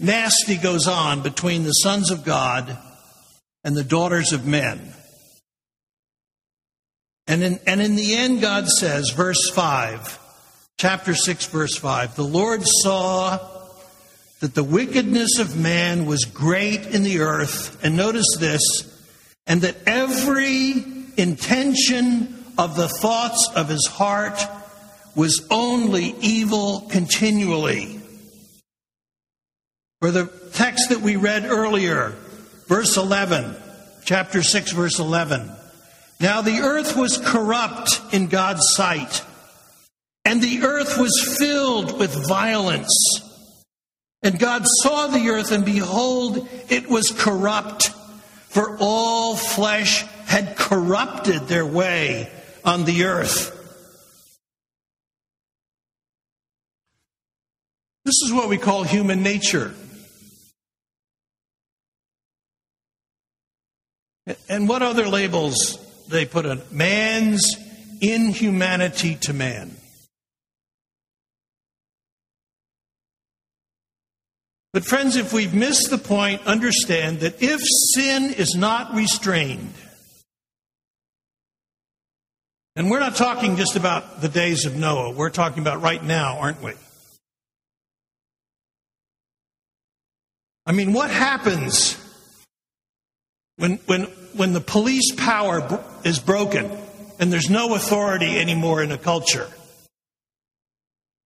nasty 0.00 0.56
goes 0.56 0.86
on 0.86 1.22
between 1.22 1.64
the 1.64 1.72
sons 1.72 2.10
of 2.10 2.24
God 2.24 2.78
and 3.64 3.76
the 3.76 3.84
daughters 3.84 4.32
of 4.32 4.46
men. 4.46 4.94
And 7.26 7.42
in, 7.42 7.60
and 7.66 7.80
in 7.82 7.96
the 7.96 8.16
end, 8.16 8.40
God 8.40 8.68
says, 8.68 9.10
verse 9.10 9.50
5, 9.50 10.18
chapter 10.78 11.14
6, 11.14 11.46
verse 11.46 11.76
5, 11.76 12.16
the 12.16 12.22
Lord 12.22 12.62
saw 12.64 13.38
that 14.40 14.54
the 14.54 14.64
wickedness 14.64 15.38
of 15.38 15.56
man 15.56 16.06
was 16.06 16.24
great 16.24 16.86
in 16.86 17.02
the 17.02 17.18
earth, 17.18 17.84
and 17.84 17.96
notice 17.96 18.36
this, 18.38 18.62
and 19.48 19.62
that 19.62 19.76
every 19.86 20.84
intention 21.16 22.44
of 22.58 22.76
the 22.76 22.88
thoughts 22.88 23.50
of 23.56 23.68
his 23.68 23.86
heart 23.86 24.40
was 25.16 25.44
only 25.50 26.14
evil 26.20 26.82
continually. 26.90 27.98
For 30.00 30.12
the 30.12 30.26
text 30.52 30.90
that 30.90 31.00
we 31.00 31.16
read 31.16 31.44
earlier, 31.44 32.14
verse 32.68 32.96
11, 32.96 33.56
chapter 34.04 34.42
6, 34.42 34.72
verse 34.72 35.00
11. 35.00 35.50
Now 36.20 36.42
the 36.42 36.60
earth 36.60 36.96
was 36.96 37.18
corrupt 37.18 38.00
in 38.12 38.28
God's 38.28 38.74
sight, 38.74 39.24
and 40.24 40.42
the 40.42 40.62
earth 40.62 40.98
was 40.98 41.36
filled 41.38 41.98
with 41.98 42.28
violence. 42.28 42.92
And 44.22 44.38
God 44.38 44.64
saw 44.82 45.06
the 45.06 45.30
earth, 45.30 45.52
and 45.52 45.64
behold, 45.64 46.48
it 46.68 46.88
was 46.88 47.10
corrupt, 47.10 47.92
for 48.58 48.76
all 48.80 49.36
flesh 49.36 50.02
had 50.26 50.56
corrupted 50.56 51.46
their 51.46 51.64
way 51.64 52.28
on 52.64 52.84
the 52.86 53.04
earth. 53.04 53.54
This 58.04 58.16
is 58.24 58.32
what 58.32 58.48
we 58.48 58.58
call 58.58 58.82
human 58.82 59.22
nature. 59.22 59.72
And 64.48 64.68
what 64.68 64.82
other 64.82 65.06
labels 65.06 65.78
they 66.08 66.24
put 66.24 66.44
on? 66.44 66.60
Man's 66.72 67.46
inhumanity 68.00 69.14
to 69.20 69.32
man. 69.32 69.76
But, 74.72 74.84
friends, 74.84 75.16
if 75.16 75.32
we've 75.32 75.54
missed 75.54 75.90
the 75.90 75.98
point, 75.98 76.46
understand 76.46 77.20
that 77.20 77.42
if 77.42 77.60
sin 77.94 78.34
is 78.34 78.54
not 78.54 78.94
restrained, 78.94 79.72
and 82.76 82.90
we're 82.90 83.00
not 83.00 83.16
talking 83.16 83.56
just 83.56 83.76
about 83.76 84.20
the 84.20 84.28
days 84.28 84.66
of 84.66 84.76
Noah, 84.76 85.10
we're 85.10 85.30
talking 85.30 85.62
about 85.62 85.80
right 85.80 86.02
now, 86.02 86.38
aren't 86.38 86.62
we? 86.62 86.74
I 90.66 90.72
mean, 90.72 90.92
what 90.92 91.10
happens 91.10 91.96
when, 93.56 93.78
when, 93.86 94.02
when 94.34 94.52
the 94.52 94.60
police 94.60 95.12
power 95.16 95.82
is 96.04 96.18
broken 96.18 96.70
and 97.18 97.32
there's 97.32 97.48
no 97.48 97.74
authority 97.74 98.38
anymore 98.38 98.82
in 98.82 98.92
a 98.92 98.98
culture? 98.98 99.48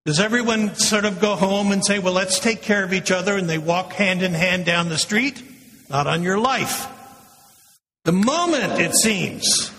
Does 0.05 0.19
everyone 0.19 0.75
sort 0.75 1.05
of 1.05 1.21
go 1.21 1.35
home 1.35 1.71
and 1.71 1.83
say, 1.85 1.99
well, 1.99 2.13
let's 2.13 2.39
take 2.39 2.61
care 2.61 2.83
of 2.83 2.91
each 2.91 3.09
other, 3.09 3.37
and 3.37 3.49
they 3.49 3.57
walk 3.57 3.93
hand 3.93 4.21
in 4.21 4.33
hand 4.33 4.65
down 4.65 4.89
the 4.89 4.97
street? 4.97 5.41
Not 5.89 6.07
on 6.07 6.23
your 6.23 6.37
life. 6.37 6.87
The 8.03 8.11
moment, 8.11 8.81
it 8.81 8.93
seems, 8.95 9.71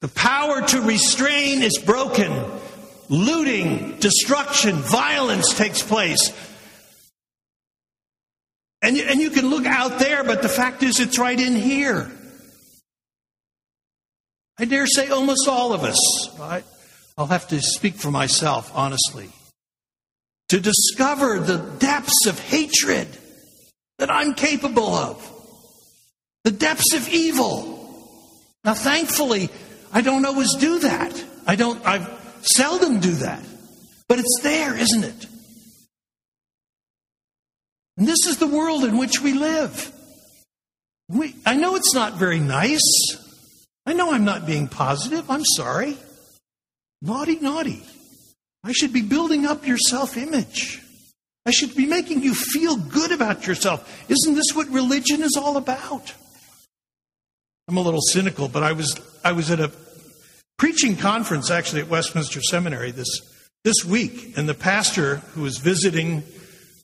the 0.00 0.08
power 0.08 0.62
to 0.62 0.80
restrain 0.82 1.62
is 1.62 1.78
broken. 1.78 2.32
Looting, 3.08 3.96
destruction, 3.98 4.76
violence 4.76 5.52
takes 5.54 5.82
place. 5.82 6.32
And, 8.82 8.96
and 8.96 9.18
you 9.18 9.30
can 9.30 9.50
look 9.50 9.66
out 9.66 9.98
there, 9.98 10.22
but 10.22 10.42
the 10.42 10.48
fact 10.48 10.84
is, 10.84 11.00
it's 11.00 11.18
right 11.18 11.40
in 11.40 11.56
here. 11.56 12.08
I 14.58 14.64
dare 14.64 14.86
say 14.86 15.08
almost 15.08 15.48
all 15.48 15.72
of 15.72 15.82
us, 15.82 16.38
I, 16.40 16.62
I'll 17.18 17.26
have 17.26 17.48
to 17.48 17.60
speak 17.60 17.96
for 17.96 18.12
myself, 18.12 18.70
honestly, 18.76 19.28
to 20.50 20.60
discover 20.60 21.40
the 21.40 21.58
depths 21.80 22.26
of 22.26 22.38
hatred 22.38 23.08
that 23.98 24.08
I'm 24.08 24.34
capable 24.34 24.94
of, 24.94 25.28
the 26.44 26.52
depths 26.52 26.94
of 26.94 27.08
evil. 27.08 27.76
Now, 28.64 28.74
thankfully, 28.74 29.50
I 29.92 30.00
don't 30.00 30.24
always 30.24 30.54
do 30.54 30.78
that. 30.78 31.24
I 31.44 31.56
don't, 31.56 31.84
I 31.84 32.06
seldom 32.42 33.00
do 33.00 33.12
that. 33.14 33.42
But 34.06 34.20
it's 34.20 34.38
there, 34.44 34.76
isn't 34.76 35.04
it? 35.04 35.26
And 37.96 38.06
this 38.06 38.28
is 38.28 38.36
the 38.36 38.46
world 38.46 38.84
in 38.84 38.96
which 38.96 39.20
we 39.20 39.32
live. 39.32 39.92
We, 41.08 41.34
I 41.44 41.56
know 41.56 41.74
it's 41.74 41.94
not 41.94 42.14
very 42.14 42.38
nice. 42.38 43.16
I 43.86 43.92
know 43.92 44.12
I'm 44.12 44.24
not 44.24 44.46
being 44.46 44.68
positive. 44.68 45.28
I'm 45.28 45.44
sorry. 45.44 45.98
Naughty, 47.00 47.36
naughty. 47.36 47.82
I 48.64 48.72
should 48.72 48.92
be 48.92 49.02
building 49.02 49.46
up 49.46 49.66
your 49.66 49.78
self 49.78 50.16
image. 50.16 50.82
I 51.46 51.50
should 51.50 51.74
be 51.74 51.86
making 51.86 52.22
you 52.22 52.34
feel 52.34 52.76
good 52.76 53.12
about 53.12 53.46
yourself. 53.46 54.04
Isn't 54.10 54.34
this 54.34 54.54
what 54.54 54.68
religion 54.68 55.22
is 55.22 55.36
all 55.36 55.56
about? 55.56 56.12
I'm 57.68 57.76
a 57.76 57.80
little 57.80 58.00
cynical, 58.00 58.48
but 58.48 58.62
I 58.62 58.72
was 58.72 59.00
I 59.24 59.32
was 59.32 59.50
at 59.50 59.60
a 59.60 59.70
preaching 60.56 60.96
conference 60.96 61.50
actually 61.50 61.82
at 61.82 61.88
Westminster 61.88 62.42
Seminary 62.42 62.90
this 62.90 63.08
this 63.64 63.84
week, 63.84 64.36
and 64.36 64.48
the 64.48 64.54
pastor 64.54 65.16
who 65.34 65.42
was 65.42 65.58
visiting, 65.58 66.22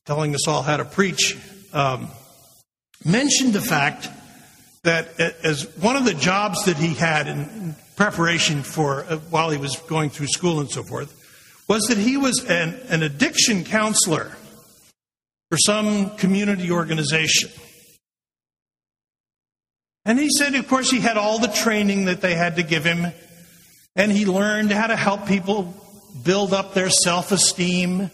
telling 0.06 0.34
us 0.34 0.46
all 0.46 0.62
how 0.62 0.76
to 0.76 0.84
preach, 0.84 1.36
um, 1.72 2.08
mentioned 3.04 3.52
the 3.52 3.60
fact 3.60 4.08
that 4.82 5.18
as 5.18 5.64
one 5.76 5.96
of 5.96 6.04
the 6.04 6.14
jobs 6.14 6.64
that 6.66 6.76
he 6.76 6.94
had 6.94 7.26
in 7.26 7.74
preparation 7.96 8.62
for 8.62 9.04
uh, 9.08 9.16
while 9.30 9.50
he 9.50 9.58
was 9.58 9.76
going 9.76 10.10
through 10.10 10.26
school 10.28 10.60
and 10.60 10.70
so 10.70 10.82
forth 10.82 11.20
was 11.68 11.84
that 11.84 11.98
he 11.98 12.16
was 12.16 12.44
an, 12.44 12.74
an 12.88 13.02
addiction 13.02 13.64
counselor 13.64 14.36
for 15.50 15.58
some 15.58 16.10
community 16.16 16.70
organization. 16.70 17.50
And 20.04 20.18
he 20.18 20.28
said, 20.28 20.54
of 20.54 20.68
course, 20.68 20.90
he 20.90 21.00
had 21.00 21.16
all 21.16 21.38
the 21.38 21.48
training 21.48 22.06
that 22.06 22.20
they 22.20 22.34
had 22.34 22.56
to 22.56 22.62
give 22.62 22.84
him, 22.84 23.06
and 23.96 24.12
he 24.12 24.26
learned 24.26 24.70
how 24.70 24.88
to 24.88 24.96
help 24.96 25.26
people 25.26 25.74
build 26.22 26.52
up 26.52 26.74
their 26.74 26.90
self 26.90 27.32
esteem, 27.32 28.10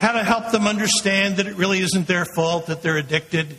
how 0.00 0.12
to 0.12 0.24
help 0.24 0.50
them 0.50 0.66
understand 0.66 1.36
that 1.36 1.46
it 1.46 1.54
really 1.54 1.78
isn't 1.78 2.08
their 2.08 2.24
fault 2.24 2.66
that 2.66 2.82
they're 2.82 2.96
addicted, 2.96 3.56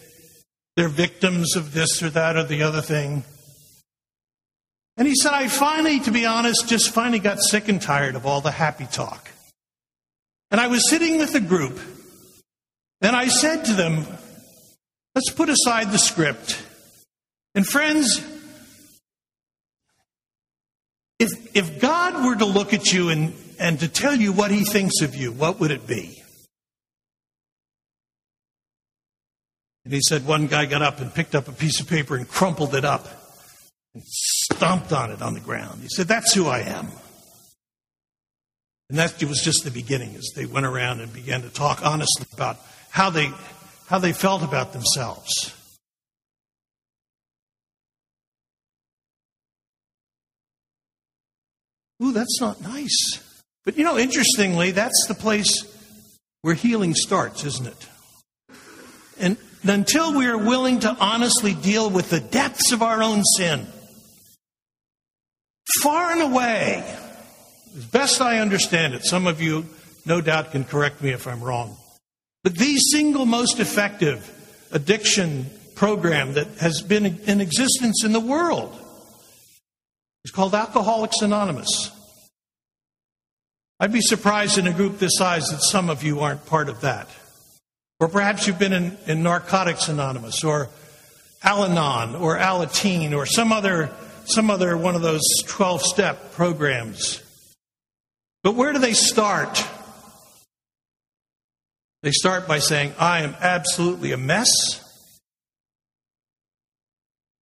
they're 0.76 0.90
victims 0.90 1.56
of 1.56 1.74
this 1.74 2.04
or 2.04 2.10
that 2.10 2.36
or 2.36 2.44
the 2.44 2.64
other 2.64 2.82
thing. 2.82 3.24
And 4.98 5.08
he 5.08 5.14
said, 5.16 5.32
I 5.32 5.48
finally, 5.48 6.00
to 6.02 6.12
be 6.12 6.26
honest, 6.26 6.68
just 6.68 6.90
finally 6.90 7.20
got 7.20 7.38
sick 7.40 7.68
and 7.68 7.82
tired 7.82 8.16
of 8.16 8.26
all 8.26 8.42
the 8.42 8.52
happy 8.52 8.88
talk. 8.92 9.30
And 10.50 10.60
I 10.60 10.68
was 10.68 10.90
sitting 10.90 11.18
with 11.18 11.36
a 11.36 11.40
group, 11.40 11.80
and 13.02 13.16
I 13.16 13.28
said 13.28 13.66
to 13.66 13.74
them, 13.74 14.06
let's 15.14 15.32
put 15.32 15.50
aside 15.50 15.92
the 15.92 16.00
script 16.00 16.64
and 17.58 17.66
friends, 17.66 18.24
if, 21.18 21.56
if 21.56 21.82
God 21.82 22.24
were 22.24 22.36
to 22.36 22.46
look 22.46 22.72
at 22.72 22.94
you 22.94 23.10
and, 23.10 23.34
and 23.60 23.80
to 23.80 23.88
tell 23.88 24.14
you 24.14 24.32
what 24.32 24.52
he 24.52 24.64
thinks 24.64 25.02
of 25.02 25.16
you, 25.16 25.32
what 25.32 25.60
would 25.60 25.72
it 25.72 25.88
be? 25.88 26.22
And 29.86 29.92
he 29.92 30.02
said 30.08 30.28
one 30.28 30.46
guy 30.46 30.68
got 30.68 30.84
up 30.84 31.00
and 31.00 31.12
picked 31.12 31.34
up 31.34 31.48
a 31.48 31.52
piece 31.52 31.80
of 31.80 31.88
paper 31.88 32.16
and 32.16 32.28
crumpled 32.28 32.76
it 32.76 32.86
up 32.86 33.08
and 33.96 34.04
stomped 34.58 34.92
on 34.92 35.12
it 35.12 35.22
on 35.22 35.34
the 35.36 35.40
ground. 35.40 35.82
He 35.82 35.88
said, 35.90 36.08
That's 36.08 36.34
who 36.34 36.48
I 36.48 36.60
am. 36.60 36.90
And 38.90 38.98
that 38.98 39.22
was 39.24 39.42
just 39.42 39.64
the 39.64 39.72
beginning 39.72 40.16
as 40.16 40.32
they 40.36 40.46
went 40.46 40.66
around 40.66 41.02
and 41.02 41.14
began 41.14 41.42
to 41.44 41.50
talk 41.50 41.86
honestly 41.86 42.26
about 42.34 42.58
how 42.90 43.10
they, 43.10 43.32
how 43.88 44.00
they 44.00 44.14
felt 44.14 44.44
about 44.44 44.74
themselves. 44.74 45.54
Ooh, 52.02 52.14
that's 52.14 52.40
not 52.40 52.62
nice. 52.62 53.44
But 53.66 53.78
you 53.78 53.84
know, 53.84 53.98
interestingly, 53.98 54.72
that's 54.72 55.06
the 55.08 55.16
place 55.16 55.66
where 56.42 56.54
healing 56.54 56.94
starts, 56.96 57.44
isn't 57.44 57.68
it? 57.68 57.88
And 59.20 59.38
until 59.64 60.16
we 60.16 60.28
are 60.28 60.38
willing 60.38 60.80
to 60.80 60.96
honestly 61.00 61.54
deal 61.54 61.90
with 61.90 62.10
the 62.10 62.20
depths 62.22 62.72
of 62.72 62.82
our 62.82 63.04
own 63.04 63.24
sin, 63.36 63.68
far 65.82 66.12
and 66.12 66.22
away, 66.22 66.84
as 67.76 67.86
best 67.86 68.22
I 68.22 68.40
understand 68.40 68.94
it, 68.94 69.06
some 69.06 69.28
of 69.28 69.42
you 69.42 69.66
no 70.06 70.22
doubt 70.22 70.52
can 70.52 70.64
correct 70.64 71.02
me 71.02 71.12
if 71.12 71.28
I'm 71.28 71.44
wrong, 71.44 71.78
but 72.44 72.56
the 72.56 72.78
single 72.78 73.26
most 73.26 73.60
effective 73.60 74.34
addiction 74.72 75.50
program 75.76 76.34
that 76.34 76.48
has 76.60 76.82
been 76.82 77.06
in 77.06 77.42
existence 77.42 78.04
in 78.04 78.14
the 78.14 78.20
world 78.20 78.78
is 80.26 80.32
called 80.32 80.56
Alcoholics 80.56 81.22
Anonymous. 81.22 81.92
I'd 83.80 83.94
be 83.94 84.02
surprised 84.02 84.58
in 84.58 84.66
a 84.66 84.74
group 84.74 84.98
this 84.98 85.18
size 85.18 85.50
that 85.50 85.62
some 85.62 85.90
of 85.90 86.04
you 86.04 86.22
aren't 86.22 86.46
part 86.48 86.68
of 86.68 86.82
that. 86.82 87.08
Or 88.00 88.08
perhaps 88.08 88.48
you've 88.48 88.60
been 88.60 88.74
in, 88.74 88.98
in 89.06 89.24
Narcotics 89.24 89.88
Anonymous 89.88 90.44
or 90.44 90.70
Al 91.44 91.64
Anon 91.64 92.16
or 92.16 92.38
Alateen 92.38 93.16
or 93.16 93.26
some 93.26 93.52
other, 93.52 93.92
some 94.28 94.50
other 94.50 94.78
one 94.78 94.96
of 94.96 95.02
those 95.02 95.24
12 95.46 95.82
step 95.82 96.34
programs. 96.34 97.22
But 98.44 98.56
where 98.56 98.74
do 98.74 98.80
they 98.80 98.94
start? 98.94 99.66
They 102.04 102.12
start 102.12 102.48
by 102.48 102.60
saying, 102.60 102.94
I 103.00 103.22
am 103.22 103.36
absolutely 103.42 104.12
a 104.12 104.18
mess 104.18 104.84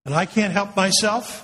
and 0.06 0.14
I 0.14 0.26
can't 0.26 0.54
help 0.54 0.76
myself. 0.76 1.42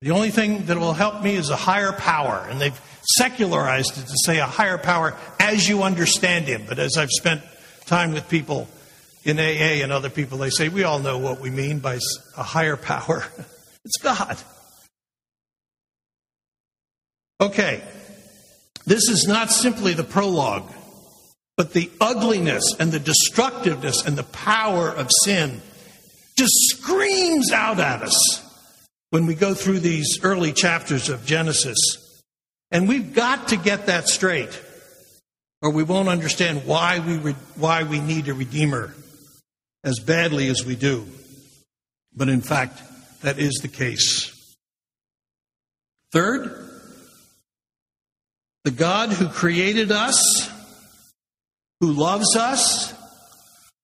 The 0.00 0.12
only 0.12 0.30
thing 0.30 0.66
that 0.66 0.78
will 0.78 0.92
help 0.92 1.22
me 1.22 1.34
is 1.34 1.50
a 1.50 1.56
higher 1.56 1.92
power. 1.92 2.46
And 2.48 2.60
they've 2.60 2.80
secularized 3.16 3.98
it 3.98 4.06
to 4.06 4.14
say 4.24 4.38
a 4.38 4.46
higher 4.46 4.78
power 4.78 5.16
as 5.40 5.68
you 5.68 5.82
understand 5.82 6.46
him. 6.46 6.62
But 6.68 6.78
as 6.78 6.96
I've 6.96 7.10
spent 7.10 7.42
time 7.86 8.12
with 8.12 8.28
people 8.28 8.68
in 9.28 9.38
AA 9.38 9.82
and 9.82 9.92
other 9.92 10.10
people, 10.10 10.38
they 10.38 10.50
say 10.50 10.68
we 10.68 10.84
all 10.84 10.98
know 10.98 11.18
what 11.18 11.40
we 11.40 11.50
mean 11.50 11.80
by 11.80 11.98
a 12.36 12.42
higher 12.42 12.76
power. 12.76 13.24
it's 13.84 13.98
God. 14.02 14.38
Okay. 17.40 17.82
This 18.86 19.08
is 19.08 19.28
not 19.28 19.50
simply 19.50 19.92
the 19.92 20.04
prologue, 20.04 20.72
but 21.56 21.74
the 21.74 21.90
ugliness 22.00 22.74
and 22.78 22.90
the 22.90 22.98
destructiveness 22.98 24.04
and 24.06 24.16
the 24.16 24.24
power 24.24 24.88
of 24.88 25.10
sin 25.24 25.60
just 26.38 26.54
screams 26.70 27.52
out 27.52 27.80
at 27.80 28.02
us 28.02 28.42
when 29.10 29.26
we 29.26 29.34
go 29.34 29.52
through 29.52 29.80
these 29.80 30.20
early 30.22 30.52
chapters 30.52 31.10
of 31.10 31.26
Genesis. 31.26 31.76
And 32.70 32.88
we've 32.88 33.14
got 33.14 33.48
to 33.48 33.56
get 33.56 33.86
that 33.86 34.08
straight, 34.08 34.58
or 35.60 35.70
we 35.70 35.82
won't 35.82 36.08
understand 36.08 36.66
why 36.66 37.00
we, 37.00 37.16
re- 37.16 37.36
why 37.56 37.82
we 37.82 38.00
need 38.00 38.28
a 38.28 38.34
Redeemer 38.34 38.94
as 39.84 39.98
badly 40.00 40.48
as 40.48 40.64
we 40.64 40.76
do. 40.76 41.06
But 42.14 42.28
in 42.28 42.40
fact, 42.40 42.80
that 43.22 43.38
is 43.38 43.54
the 43.62 43.68
case. 43.68 44.34
Third, 46.12 46.68
the 48.64 48.70
God 48.70 49.10
who 49.10 49.28
created 49.28 49.92
us 49.92 50.48
who 51.80 51.92
loves 51.92 52.36
us, 52.36 52.94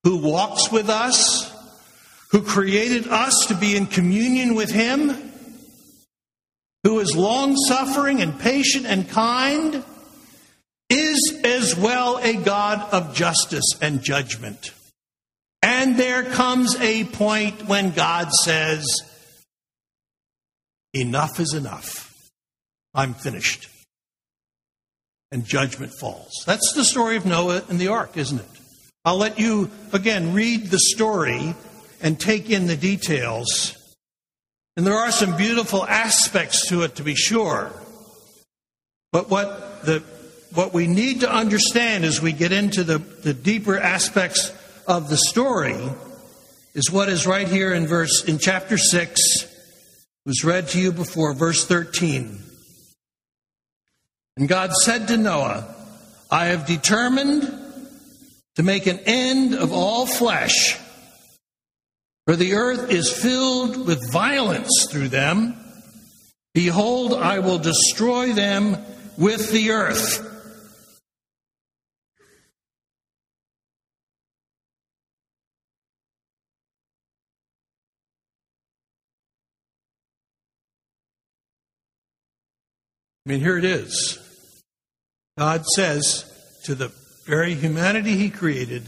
who 0.03 0.19
walks 0.19 0.71
with 0.71 0.89
us, 0.89 1.53
who 2.31 2.43
created 2.43 3.07
us 3.09 3.47
to 3.49 3.55
be 3.55 3.77
in 3.77 3.87
communion 3.87 4.55
with 4.55 4.71
Him, 4.71 5.33
who 6.83 6.99
is 6.99 7.17
long 7.17 7.57
suffering 7.57 8.21
and 8.21 8.39
patient 8.39 8.87
and 8.87 9.09
kind, 9.09 9.85
is 10.91 11.41
as 11.45 11.77
well 11.77 12.19
a 12.19 12.35
God 12.35 12.93
of 12.93 13.15
justice 13.15 13.65
and 13.81 14.03
judgment. 14.03 14.73
And 15.85 15.99
there 15.99 16.25
comes 16.25 16.81
a 16.81 17.05
point 17.05 17.69
when 17.69 17.91
God 17.91 18.33
says, 18.33 18.87
Enough 20.95 21.39
is 21.39 21.53
enough. 21.53 22.11
I'm 22.95 23.13
finished. 23.13 23.69
And 25.31 25.45
judgment 25.45 25.93
falls. 26.01 26.33
That's 26.47 26.73
the 26.73 26.85
story 26.85 27.17
of 27.17 27.27
Noah 27.27 27.65
and 27.69 27.79
the 27.79 27.89
ark, 27.89 28.17
isn't 28.17 28.39
it? 28.39 28.49
I'll 29.05 29.19
let 29.19 29.39
you, 29.39 29.71
again, 29.93 30.33
read 30.33 30.69
the 30.69 30.79
story 30.79 31.55
and 32.01 32.19
take 32.19 32.49
in 32.49 32.67
the 32.67 32.77
details. 32.77 33.77
And 34.79 34.87
there 34.87 34.95
are 34.95 35.13
some 35.13 35.37
beautiful 35.37 35.85
aspects 35.85 36.67
to 36.71 36.85
it, 36.85 36.95
to 36.95 37.03
be 37.03 37.15
sure. 37.15 37.71
But 39.13 39.29
what, 39.29 39.85
the, 39.85 40.03
what 40.55 40.73
we 40.73 40.87
need 40.87 41.21
to 41.21 41.31
understand 41.31 42.07
as 42.07 42.23
we 42.23 42.33
get 42.33 42.53
into 42.53 42.85
the, 42.85 42.97
the 42.97 43.35
deeper 43.35 43.79
aspects 43.79 44.51
of 44.87 45.09
the 45.09 45.17
story 45.17 45.77
is 46.75 46.91
what 46.91 47.09
is 47.09 47.27
right 47.27 47.49
here 47.49 47.73
in 47.73 47.87
verse 47.87 48.25
in 48.25 48.39
chapter 48.39 48.79
6 48.79 49.21
was 50.27 50.45
read 50.45 50.69
to 50.69 50.81
you 50.81 50.93
before 50.93 51.35
verse 51.35 51.65
13 51.65 52.39
and 54.37 54.49
god 54.49 54.73
said 54.73 55.09
to 55.09 55.17
noah 55.17 55.75
i 56.31 56.47
have 56.47 56.67
determined 56.67 57.65
to 58.57 58.63
make 58.63 58.87
an 58.87 59.01
end 59.05 59.55
of 59.55 59.73
all 59.73 60.07
flesh. 60.07 60.79
For 62.27 62.37
the 62.37 62.55
earth 62.55 62.91
is 62.91 63.13
filled 63.13 63.87
with 63.87 64.11
violence 64.13 64.87
through 64.91 65.09
them. 65.09 65.57
Behold, 66.55 67.15
I 67.15 67.41
will 67.41 67.59
destroy 67.59 68.33
them 68.33 68.79
with 69.19 69.51
the 69.51 69.73
earth. 69.73 70.31
I 83.27 83.31
mean, 83.31 83.41
here 83.41 83.57
it 83.57 83.65
is. 83.65 84.19
God 85.39 85.65
says 85.67 86.31
to 86.65 86.75
the 86.75 86.93
very 87.27 87.55
humanity 87.55 88.17
he 88.17 88.31
created, 88.31 88.85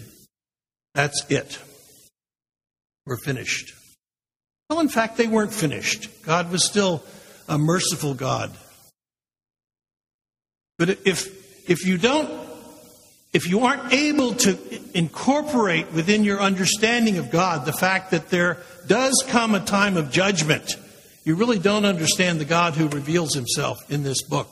that's 0.94 1.25
it. 1.31 1.59
We're 3.07 3.16
finished. 3.18 3.72
Well, 4.68 4.81
in 4.81 4.88
fact, 4.88 5.16
they 5.16 5.27
weren't 5.27 5.55
finished. 5.55 6.25
God 6.25 6.51
was 6.51 6.64
still 6.64 7.03
a 7.49 7.57
merciful 7.57 8.14
God. 8.14 8.53
But 10.79 10.90
if, 11.07 11.70
if 11.70 11.87
you 11.87 11.99
don't, 11.99 12.31
if 13.33 13.49
you 13.49 13.61
aren't 13.61 13.92
able 13.92 14.35
to 14.35 14.59
incorporate 14.94 15.92
within 15.92 16.25
your 16.25 16.40
understanding 16.40 17.18
of 17.18 17.31
God 17.31 17.64
the 17.64 17.72
fact 17.72 18.11
that 18.11 18.29
there 18.29 18.59
does 18.87 19.25
come 19.29 19.55
a 19.55 19.61
time 19.61 19.96
of 19.96 20.11
judgment, 20.11 20.77
you 21.27 21.35
really 21.35 21.59
don't 21.59 21.85
understand 21.85 22.41
the 22.41 22.45
God 22.45 22.75
who 22.75 22.87
reveals 22.87 23.35
himself 23.35 23.79
in 23.91 24.05
this 24.05 24.23
book. 24.23 24.49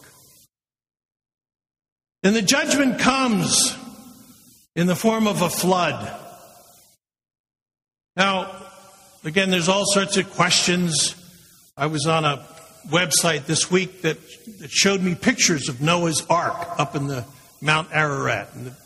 And 2.25 2.35
the 2.35 2.43
judgment 2.43 2.99
comes 2.99 3.77
in 4.75 4.89
the 4.89 4.97
form 4.97 5.29
of 5.29 5.41
a 5.41 5.49
flood. 5.49 6.21
Now, 8.17 8.51
again, 9.23 9.51
there's 9.51 9.69
all 9.69 9.85
sorts 9.87 10.17
of 10.17 10.29
questions. 10.35 11.15
I 11.77 11.87
was 11.87 12.07
on 12.07 12.25
a 12.25 12.45
website 12.89 13.47
this 13.47 13.71
week 13.71 14.03
that, 14.03 14.19
that 14.59 14.71
showed 14.71 15.01
me 15.01 15.15
pictures 15.15 15.69
of 15.69 15.81
Noah's 15.81 16.27
Ark 16.29 16.81
up 16.81 16.97
in 16.97 17.07
the 17.07 17.25
Mount 17.61 17.89
Ararat. 17.93 18.53
And 18.55 18.67
the 18.67 18.77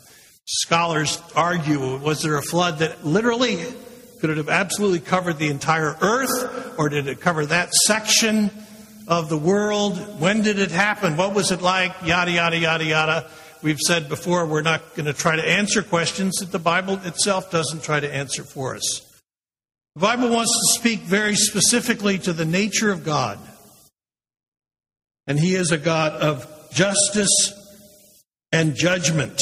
scholars 0.45 1.19
argue 1.35 1.97
was 1.97 2.21
there 2.21 2.37
a 2.37 2.43
flood 2.43 2.79
that 2.79 3.03
literally 3.03 3.57
could 4.19 4.29
it 4.29 4.37
have 4.37 4.49
absolutely 4.49 4.99
covered 4.99 5.37
the 5.37 5.49
entire 5.49 5.95
earth, 6.01 6.75
or 6.77 6.89
did 6.89 7.07
it 7.07 7.19
cover 7.21 7.45
that 7.45 7.73
section? 7.73 8.51
of 9.09 9.27
the 9.27 9.37
world? 9.37 9.97
When 10.21 10.43
did 10.43 10.59
it 10.59 10.71
happen? 10.71 11.17
What 11.17 11.33
was 11.33 11.51
it 11.51 11.61
like? 11.61 11.93
Yada, 12.05 12.31
yada, 12.31 12.57
yada, 12.57 12.85
yada. 12.85 13.29
We've 13.61 13.79
said 13.79 14.07
before 14.07 14.45
we're 14.45 14.61
not 14.61 14.95
going 14.95 15.07
to 15.07 15.13
try 15.13 15.35
to 15.35 15.45
answer 15.45 15.81
questions 15.81 16.35
that 16.37 16.51
the 16.51 16.59
Bible 16.59 16.99
itself 17.03 17.51
doesn't 17.51 17.83
try 17.83 17.99
to 17.99 18.13
answer 18.13 18.43
for 18.43 18.75
us. 18.75 19.19
The 19.95 20.01
Bible 20.01 20.29
wants 20.29 20.51
to 20.51 20.79
speak 20.79 20.99
very 21.01 21.35
specifically 21.35 22.19
to 22.19 22.31
the 22.31 22.45
nature 22.45 22.91
of 22.91 23.03
God. 23.03 23.39
And 25.27 25.37
He 25.37 25.55
is 25.55 25.71
a 25.71 25.77
God 25.77 26.13
of 26.13 26.47
justice 26.71 27.53
and 28.51 28.75
judgment. 28.75 29.41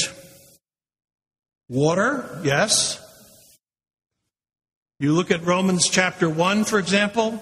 Water, 1.69 2.39
yes. 2.43 3.03
You 4.99 5.13
look 5.13 5.29
at 5.29 5.45
Romans 5.45 5.87
chapter 5.89 6.27
1, 6.27 6.63
for 6.63 6.79
example, 6.79 7.39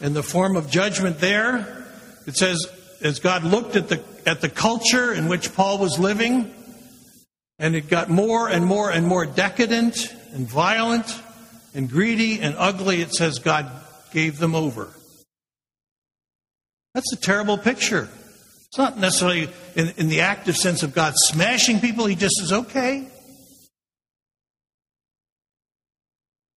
in 0.00 0.12
the 0.12 0.22
form 0.22 0.54
of 0.54 0.70
judgment 0.70 1.18
there. 1.18 1.84
It 2.28 2.36
says, 2.36 2.64
as 3.00 3.18
God 3.18 3.42
looked 3.42 3.74
at 3.74 3.88
the, 3.88 4.00
at 4.24 4.40
the 4.40 4.48
culture 4.48 5.12
in 5.12 5.26
which 5.26 5.52
Paul 5.52 5.78
was 5.78 5.98
living, 5.98 6.54
and 7.58 7.74
it 7.74 7.88
got 7.88 8.08
more 8.08 8.48
and 8.48 8.64
more 8.64 8.88
and 8.88 9.04
more 9.04 9.26
decadent 9.26 10.14
and 10.32 10.48
violent 10.48 11.20
and 11.74 11.90
greedy 11.90 12.38
and 12.38 12.54
ugly, 12.56 13.00
it 13.00 13.12
says 13.12 13.40
God 13.40 13.68
gave 14.12 14.38
them 14.38 14.54
over. 14.54 14.88
That's 16.94 17.12
a 17.12 17.16
terrible 17.16 17.58
picture. 17.58 18.08
It's 18.68 18.78
not 18.78 18.96
necessarily 18.96 19.48
in, 19.74 19.92
in 19.96 20.08
the 20.08 20.20
active 20.20 20.56
sense 20.56 20.84
of 20.84 20.94
God 20.94 21.14
smashing 21.16 21.80
people, 21.80 22.06
He 22.06 22.14
just 22.14 22.36
says, 22.36 22.52
okay, 22.52 23.08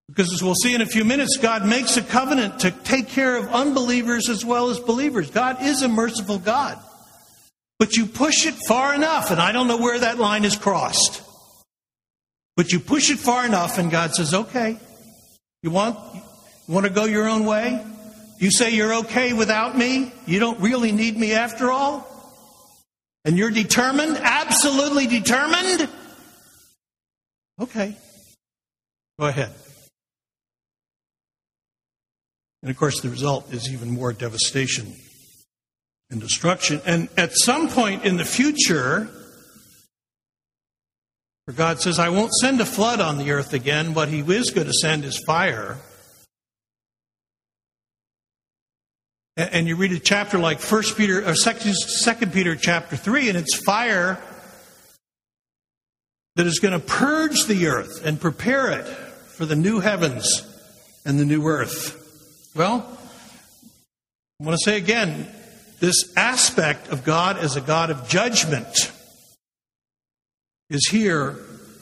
Because 0.08 0.32
as 0.32 0.42
we'll 0.42 0.54
see 0.54 0.74
in 0.74 0.82
a 0.82 0.86
few 0.86 1.04
minutes, 1.04 1.38
God 1.38 1.66
makes 1.66 1.96
a 1.96 2.02
covenant 2.02 2.60
to 2.60 2.70
take 2.70 3.08
care 3.08 3.36
of 3.36 3.48
unbelievers 3.48 4.28
as 4.28 4.44
well 4.44 4.68
as 4.68 4.78
believers. 4.78 5.30
God 5.30 5.62
is 5.62 5.82
a 5.82 5.88
merciful 5.88 6.38
God. 6.38 6.78
But 7.78 7.96
you 7.96 8.06
push 8.06 8.46
it 8.46 8.54
far 8.68 8.94
enough, 8.94 9.30
and 9.30 9.40
I 9.40 9.52
don't 9.52 9.66
know 9.66 9.78
where 9.78 9.98
that 9.98 10.18
line 10.18 10.44
is 10.44 10.56
crossed. 10.56 11.22
But 12.56 12.70
you 12.70 12.80
push 12.80 13.10
it 13.10 13.18
far 13.18 13.44
enough, 13.44 13.78
and 13.78 13.90
God 13.90 14.14
says, 14.14 14.32
okay, 14.32 14.78
you 15.62 15.70
want, 15.70 15.98
you 16.68 16.74
want 16.74 16.86
to 16.86 16.92
go 16.92 17.04
your 17.04 17.28
own 17.28 17.46
way? 17.46 17.84
You 18.38 18.50
say 18.50 18.74
you're 18.74 18.94
okay 18.96 19.32
without 19.32 19.76
me? 19.76 20.12
You 20.26 20.38
don't 20.38 20.60
really 20.60 20.92
need 20.92 21.16
me 21.18 21.32
after 21.32 21.70
all? 21.70 22.06
And 23.24 23.38
you're 23.38 23.50
determined, 23.50 24.18
absolutely 24.18 25.06
determined? 25.06 25.88
Okay. 27.60 27.96
Go 29.18 29.26
ahead. 29.26 29.50
And 32.64 32.70
of 32.70 32.78
course, 32.78 33.02
the 33.02 33.10
result 33.10 33.52
is 33.52 33.70
even 33.70 33.90
more 33.90 34.14
devastation 34.14 34.94
and 36.08 36.18
destruction. 36.18 36.80
And 36.86 37.10
at 37.14 37.32
some 37.34 37.68
point 37.68 38.06
in 38.06 38.16
the 38.16 38.24
future, 38.24 39.06
where 41.44 41.54
God 41.54 41.82
says, 41.82 41.98
I 41.98 42.08
won't 42.08 42.32
send 42.32 42.62
a 42.62 42.64
flood 42.64 43.00
on 43.00 43.18
the 43.18 43.32
earth 43.32 43.52
again, 43.52 43.92
but 43.92 44.08
He 44.08 44.20
is 44.20 44.50
going 44.50 44.66
to 44.66 44.72
send 44.72 45.04
His 45.04 45.22
fire. 45.26 45.76
And 49.36 49.68
you 49.68 49.76
read 49.76 49.92
a 49.92 49.98
chapter 49.98 50.38
like 50.38 50.58
First 50.58 50.96
Peter 50.96 51.22
or 51.22 51.34
Second 51.34 52.32
Peter 52.32 52.56
chapter 52.56 52.96
three, 52.96 53.28
and 53.28 53.36
it's 53.36 53.62
fire 53.62 54.18
that 56.36 56.46
is 56.46 56.60
going 56.60 56.72
to 56.72 56.86
purge 56.86 57.44
the 57.44 57.66
earth 57.66 58.06
and 58.06 58.18
prepare 58.18 58.70
it 58.70 58.86
for 58.86 59.44
the 59.44 59.54
new 59.54 59.80
heavens 59.80 60.42
and 61.04 61.20
the 61.20 61.26
new 61.26 61.46
earth. 61.46 62.00
Well, 62.56 62.86
I 64.40 64.44
want 64.44 64.56
to 64.60 64.64
say 64.64 64.76
again 64.76 65.28
this 65.80 66.16
aspect 66.16 66.88
of 66.88 67.02
God 67.02 67.36
as 67.36 67.56
a 67.56 67.60
God 67.60 67.90
of 67.90 68.08
judgment 68.08 68.92
is 70.70 70.86
here 70.88 71.36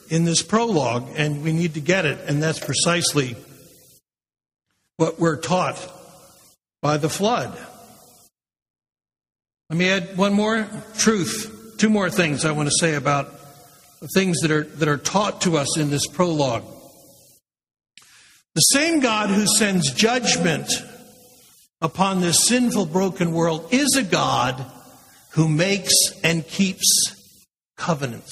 in 0.09 0.25
this 0.25 0.43
prologue, 0.43 1.11
and 1.15 1.43
we 1.43 1.53
need 1.53 1.75
to 1.75 1.81
get 1.81 2.07
it, 2.07 2.21
and 2.27 2.43
that's 2.43 2.59
precisely 2.59 3.37
what 4.97 5.21
we're 5.21 5.37
taught 5.37 5.77
by 6.81 6.97
the 6.97 7.11
flood. 7.11 7.55
Let 9.69 9.79
me 9.79 9.91
add 9.91 10.17
one 10.17 10.33
more 10.33 10.69
truth, 10.97 11.75
two 11.77 11.91
more 11.91 12.09
things 12.09 12.47
I 12.47 12.53
want 12.53 12.71
to 12.71 12.75
say 12.81 12.95
about 12.95 13.31
the 14.01 14.09
things 14.15 14.41
that 14.41 14.51
are, 14.51 14.65
that 14.65 14.89
are 14.89 14.97
taught 14.97 15.43
to 15.43 15.59
us 15.59 15.77
in 15.77 15.91
this 15.91 16.07
prologue. 16.07 16.65
The 18.55 18.61
same 18.61 19.01
God 19.01 19.31
who 19.31 19.47
sends 19.47 19.93
judgment 19.93 20.69
upon 21.81 22.21
this 22.21 22.45
sinful, 22.47 22.87
broken 22.87 23.33
world 23.33 23.69
is 23.71 23.97
a 23.97 24.03
God 24.03 24.65
who 25.31 25.49
makes 25.49 25.95
and 26.23 26.47
keeps 26.47 26.87
covenants. 27.77 28.31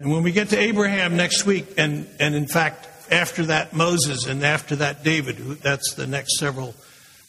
And 0.00 0.10
when 0.10 0.22
we 0.22 0.32
get 0.32 0.48
to 0.48 0.58
Abraham 0.58 1.16
next 1.16 1.46
week, 1.46 1.66
and, 1.76 2.08
and 2.18 2.34
in 2.34 2.46
fact, 2.46 2.88
after 3.12 3.46
that, 3.46 3.74
Moses, 3.74 4.26
and 4.26 4.42
after 4.42 4.76
that, 4.76 5.04
David, 5.04 5.36
that's 5.36 5.94
the 5.94 6.06
next 6.06 6.38
several 6.38 6.74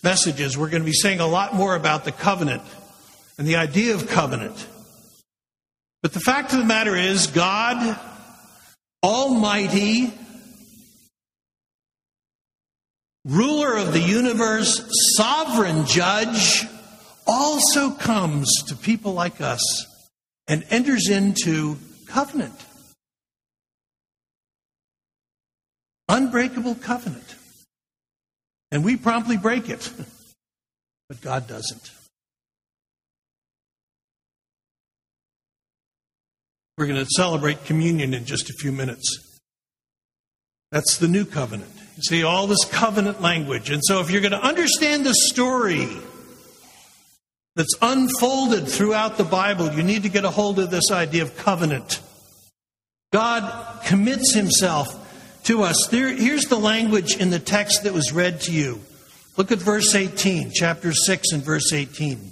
messages, 0.02 0.58
we're 0.58 0.70
going 0.70 0.82
to 0.82 0.90
be 0.90 0.94
saying 0.94 1.20
a 1.20 1.28
lot 1.28 1.54
more 1.54 1.76
about 1.76 2.06
the 2.06 2.12
covenant 2.12 2.64
and 3.38 3.46
the 3.46 3.58
idea 3.58 3.94
of 3.94 4.08
covenant. 4.08 4.68
But 6.02 6.14
the 6.14 6.20
fact 6.22 6.54
of 6.54 6.60
the 6.60 6.66
matter 6.66 6.96
is, 6.96 7.28
God, 7.28 8.00
Almighty, 9.04 10.14
ruler 13.26 13.78
of 13.78 13.92
the 13.92 14.00
universe, 14.00 14.82
sovereign 15.18 15.86
judge, 15.86 16.64
also 17.28 17.92
comes 17.92 18.50
to 18.68 18.76
people 18.76 19.14
like 19.14 19.42
us 19.42 19.62
and 20.48 20.66
enters 20.70 21.10
into 21.10 21.78
covenant. 22.08 22.56
Unbreakable 26.08 26.76
covenant. 26.76 27.36
And 28.72 28.84
we 28.84 28.98
promptly 28.98 29.38
break 29.38 29.70
it, 29.70 29.92
but 31.10 31.22
God 31.22 31.48
doesn't. 31.48 31.92
We're 36.78 36.88
going 36.88 37.04
to 37.04 37.10
celebrate 37.16 37.66
communion 37.66 38.14
in 38.14 38.26
just 38.26 38.50
a 38.50 38.54
few 38.54 38.72
minutes. 38.72 39.40
That's 40.72 40.98
the 40.98 41.08
new 41.08 41.24
covenant. 41.24 41.72
You 41.98 42.02
see, 42.02 42.24
all 42.24 42.48
this 42.48 42.66
covenant 42.66 43.22
language. 43.22 43.70
And 43.70 43.82
so, 43.84 44.00
if 44.00 44.10
you're 44.10 44.22
going 44.22 44.32
to 44.32 44.44
understand 44.44 45.06
the 45.06 45.14
story 45.14 45.88
that's 47.56 47.76
unfolded 47.80 48.68
throughout 48.68 49.18
the 49.18 49.24
Bible, 49.24 49.72
you 49.72 49.84
need 49.84 50.02
to 50.04 50.10
get 50.10 50.26
a 50.26 50.32
hold 50.32 50.58
of 50.58 50.72
this 50.72 50.90
idea 50.90 51.22
of 51.22 51.38
covenant. 51.38 52.02
God 53.12 53.84
commits 53.86 54.34
himself 54.34 55.44
to 55.44 55.62
us. 55.62 55.88
There, 55.92 56.12
here's 56.12 56.46
the 56.46 56.58
language 56.58 57.18
in 57.18 57.30
the 57.30 57.38
text 57.38 57.84
that 57.84 57.94
was 57.94 58.12
read 58.12 58.42
to 58.42 58.52
you. 58.52 58.82
Look 59.38 59.52
at 59.52 59.60
verse 59.60 59.94
18, 59.94 60.52
chapter 60.52 60.92
6 60.92 61.32
and 61.34 61.44
verse 61.44 61.72
18. 61.72 62.32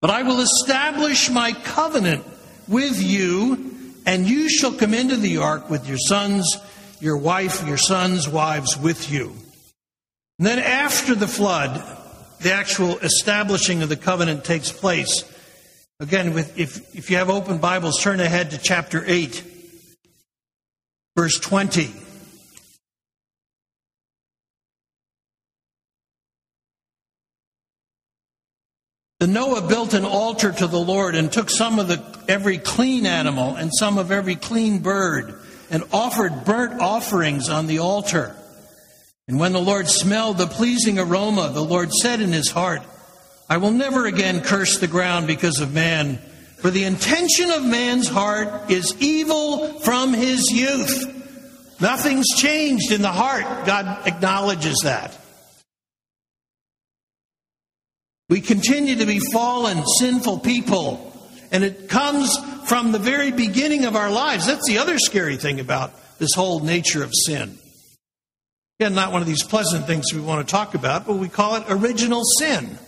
But 0.00 0.10
I 0.10 0.22
will 0.22 0.40
establish 0.40 1.30
my 1.30 1.52
covenant 1.52 2.24
with 2.70 3.02
you, 3.02 3.74
and 4.06 4.26
you 4.26 4.48
shall 4.48 4.72
come 4.72 4.94
into 4.94 5.16
the 5.16 5.38
ark 5.38 5.68
with 5.68 5.86
your 5.86 5.98
sons, 5.98 6.56
your 7.00 7.18
wife, 7.18 7.66
your 7.66 7.76
sons' 7.76 8.28
wives 8.28 8.78
with 8.78 9.10
you. 9.10 9.34
And 10.38 10.46
then 10.46 10.58
after 10.58 11.14
the 11.14 11.28
flood, 11.28 11.82
the 12.40 12.52
actual 12.52 12.96
establishing 12.98 13.82
of 13.82 13.88
the 13.90 13.96
covenant 13.96 14.44
takes 14.44 14.72
place. 14.72 15.24
Again, 15.98 16.32
with, 16.32 16.58
if, 16.58 16.96
if 16.96 17.10
you 17.10 17.18
have 17.18 17.28
open 17.28 17.58
Bibles, 17.58 18.00
turn 18.00 18.20
ahead 18.20 18.52
to 18.52 18.58
chapter 18.58 19.04
8, 19.06 19.44
verse 21.16 21.38
20. 21.38 21.90
The 29.20 29.26
Noah 29.26 29.68
built 29.68 29.92
an 29.92 30.06
altar 30.06 30.50
to 30.50 30.66
the 30.66 30.80
Lord 30.80 31.14
and 31.14 31.30
took 31.30 31.50
some 31.50 31.78
of 31.78 31.88
the 31.88 32.02
every 32.26 32.56
clean 32.56 33.04
animal 33.04 33.54
and 33.54 33.70
some 33.78 33.98
of 33.98 34.10
every 34.10 34.34
clean 34.34 34.78
bird 34.78 35.38
and 35.70 35.84
offered 35.92 36.46
burnt 36.46 36.80
offerings 36.80 37.50
on 37.50 37.66
the 37.66 37.80
altar. 37.80 38.34
And 39.28 39.38
when 39.38 39.52
the 39.52 39.60
Lord 39.60 39.88
smelled 39.88 40.38
the 40.38 40.46
pleasing 40.46 40.98
aroma, 40.98 41.50
the 41.50 41.62
Lord 41.62 41.92
said 41.92 42.22
in 42.22 42.32
his 42.32 42.50
heart, 42.50 42.80
I 43.46 43.58
will 43.58 43.72
never 43.72 44.06
again 44.06 44.40
curse 44.40 44.78
the 44.78 44.88
ground 44.88 45.26
because 45.26 45.60
of 45.60 45.74
man, 45.74 46.16
for 46.56 46.70
the 46.70 46.84
intention 46.84 47.50
of 47.50 47.62
man's 47.62 48.08
heart 48.08 48.70
is 48.70 48.96
evil 49.00 49.80
from 49.80 50.14
his 50.14 50.50
youth. 50.50 51.78
Nothing's 51.78 52.28
changed 52.38 52.90
in 52.90 53.02
the 53.02 53.12
heart. 53.12 53.66
God 53.66 54.06
acknowledges 54.06 54.78
that. 54.84 55.19
We 58.30 58.40
continue 58.40 58.94
to 58.94 59.06
be 59.06 59.18
fallen, 59.18 59.84
sinful 59.98 60.38
people. 60.38 61.12
And 61.50 61.64
it 61.64 61.88
comes 61.88 62.38
from 62.66 62.92
the 62.92 63.00
very 63.00 63.32
beginning 63.32 63.86
of 63.86 63.96
our 63.96 64.08
lives. 64.08 64.46
That's 64.46 64.68
the 64.68 64.78
other 64.78 64.98
scary 65.00 65.36
thing 65.36 65.58
about 65.58 65.92
this 66.20 66.30
whole 66.36 66.60
nature 66.60 67.02
of 67.02 67.10
sin. 67.12 67.58
Again, 68.78 68.94
not 68.94 69.10
one 69.10 69.20
of 69.20 69.26
these 69.26 69.42
pleasant 69.42 69.84
things 69.84 70.14
we 70.14 70.20
want 70.20 70.46
to 70.46 70.50
talk 70.50 70.76
about, 70.76 71.08
but 71.08 71.16
we 71.16 71.28
call 71.28 71.56
it 71.56 71.64
original 71.68 72.22
sin. 72.38 72.78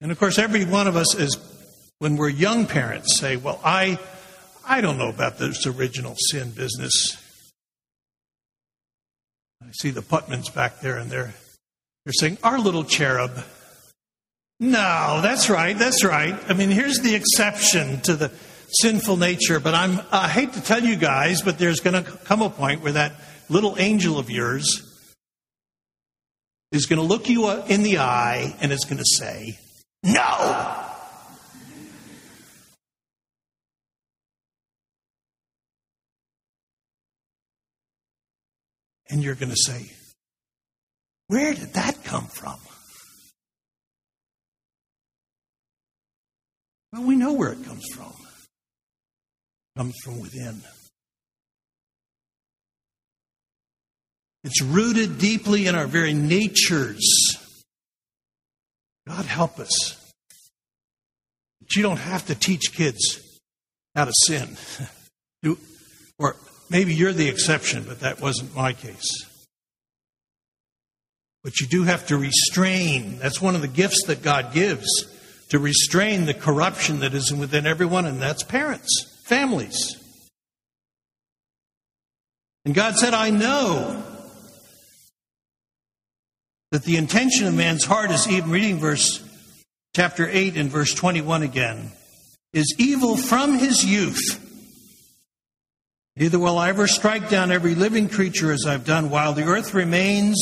And 0.00 0.10
of 0.10 0.18
course, 0.18 0.36
every 0.36 0.64
one 0.64 0.88
of 0.88 0.96
us 0.96 1.14
is, 1.14 1.38
when 2.00 2.16
we're 2.16 2.28
young 2.28 2.66
parents, 2.66 3.20
say, 3.20 3.36
Well, 3.36 3.60
I, 3.62 4.00
I 4.66 4.80
don't 4.80 4.98
know 4.98 5.10
about 5.10 5.38
this 5.38 5.64
original 5.64 6.16
sin 6.16 6.50
business. 6.50 7.19
I 9.62 9.72
see 9.72 9.90
the 9.90 10.02
Putmans 10.02 10.52
back 10.54 10.80
there, 10.80 10.96
and 10.96 11.10
they're, 11.10 11.34
they're 12.04 12.12
saying, 12.12 12.38
Our 12.42 12.58
little 12.58 12.84
cherub. 12.84 13.44
No, 14.58 15.20
that's 15.22 15.48
right, 15.48 15.78
that's 15.78 16.04
right. 16.04 16.38
I 16.48 16.54
mean, 16.54 16.70
here's 16.70 16.98
the 17.00 17.14
exception 17.14 18.00
to 18.02 18.14
the 18.14 18.30
sinful 18.80 19.16
nature, 19.16 19.58
but 19.58 19.74
I'm, 19.74 20.00
I 20.12 20.28
hate 20.28 20.52
to 20.52 20.60
tell 20.60 20.82
you 20.82 20.96
guys, 20.96 21.42
but 21.42 21.58
there's 21.58 21.80
going 21.80 22.04
to 22.04 22.10
come 22.10 22.42
a 22.42 22.50
point 22.50 22.82
where 22.82 22.92
that 22.92 23.12
little 23.48 23.76
angel 23.78 24.18
of 24.18 24.30
yours 24.30 24.86
is 26.72 26.86
going 26.86 26.98
to 26.98 27.04
look 27.04 27.28
you 27.28 27.46
uh, 27.46 27.64
in 27.68 27.82
the 27.82 27.98
eye 27.98 28.54
and 28.60 28.72
is 28.72 28.84
going 28.84 28.98
to 28.98 29.04
say, 29.04 29.58
No! 30.02 30.79
And 39.10 39.22
you're 39.22 39.34
going 39.34 39.50
to 39.50 39.56
say, 39.56 39.90
Where 41.26 41.52
did 41.54 41.74
that 41.74 42.04
come 42.04 42.26
from? 42.26 42.58
Well, 46.92 47.04
we 47.04 47.16
know 47.16 47.32
where 47.32 47.52
it 47.52 47.64
comes 47.64 47.86
from. 47.94 48.12
It 48.12 49.78
comes 49.78 49.94
from 50.04 50.20
within. 50.20 50.62
It's 54.42 54.62
rooted 54.62 55.18
deeply 55.18 55.66
in 55.66 55.74
our 55.74 55.86
very 55.86 56.14
natures. 56.14 57.36
God 59.06 59.24
help 59.26 59.58
us. 59.58 59.96
But 61.60 61.76
you 61.76 61.82
don't 61.82 61.98
have 61.98 62.26
to 62.26 62.34
teach 62.34 62.72
kids 62.72 63.20
how 63.94 64.06
to 64.06 64.12
sin. 64.26 64.56
or 66.18 66.36
Maybe 66.70 66.94
you're 66.94 67.12
the 67.12 67.28
exception, 67.28 67.84
but 67.86 68.00
that 68.00 68.20
wasn't 68.20 68.54
my 68.54 68.72
case. 68.72 69.26
But 71.42 71.58
you 71.58 71.66
do 71.66 71.82
have 71.82 72.06
to 72.06 72.16
restrain. 72.16 73.18
That's 73.18 73.42
one 73.42 73.56
of 73.56 73.60
the 73.60 73.68
gifts 73.68 74.04
that 74.06 74.22
God 74.22 74.52
gives 74.52 74.86
to 75.48 75.58
restrain 75.58 76.26
the 76.26 76.34
corruption 76.34 77.00
that 77.00 77.12
is 77.12 77.34
within 77.34 77.66
everyone, 77.66 78.06
and 78.06 78.22
that's 78.22 78.44
parents, 78.44 79.20
families. 79.26 79.96
And 82.64 82.72
God 82.72 82.94
said, 82.94 83.14
I 83.14 83.30
know 83.30 84.04
that 86.70 86.84
the 86.84 86.96
intention 86.96 87.48
of 87.48 87.54
man's 87.54 87.84
heart 87.84 88.12
is 88.12 88.28
even 88.28 88.50
reading 88.50 88.78
verse 88.78 89.24
chapter 89.96 90.28
8 90.28 90.56
and 90.56 90.70
verse 90.70 90.94
21 90.94 91.42
again 91.42 91.90
is 92.52 92.76
evil 92.78 93.16
from 93.16 93.58
his 93.58 93.84
youth 93.84 94.49
Neither 96.16 96.38
will 96.38 96.58
I 96.58 96.68
ever 96.68 96.86
strike 96.86 97.28
down 97.28 97.52
every 97.52 97.74
living 97.74 98.08
creature 98.08 98.52
as 98.52 98.66
I've 98.66 98.84
done 98.84 99.10
while 99.10 99.32
the 99.32 99.44
earth 99.44 99.74
remains. 99.74 100.38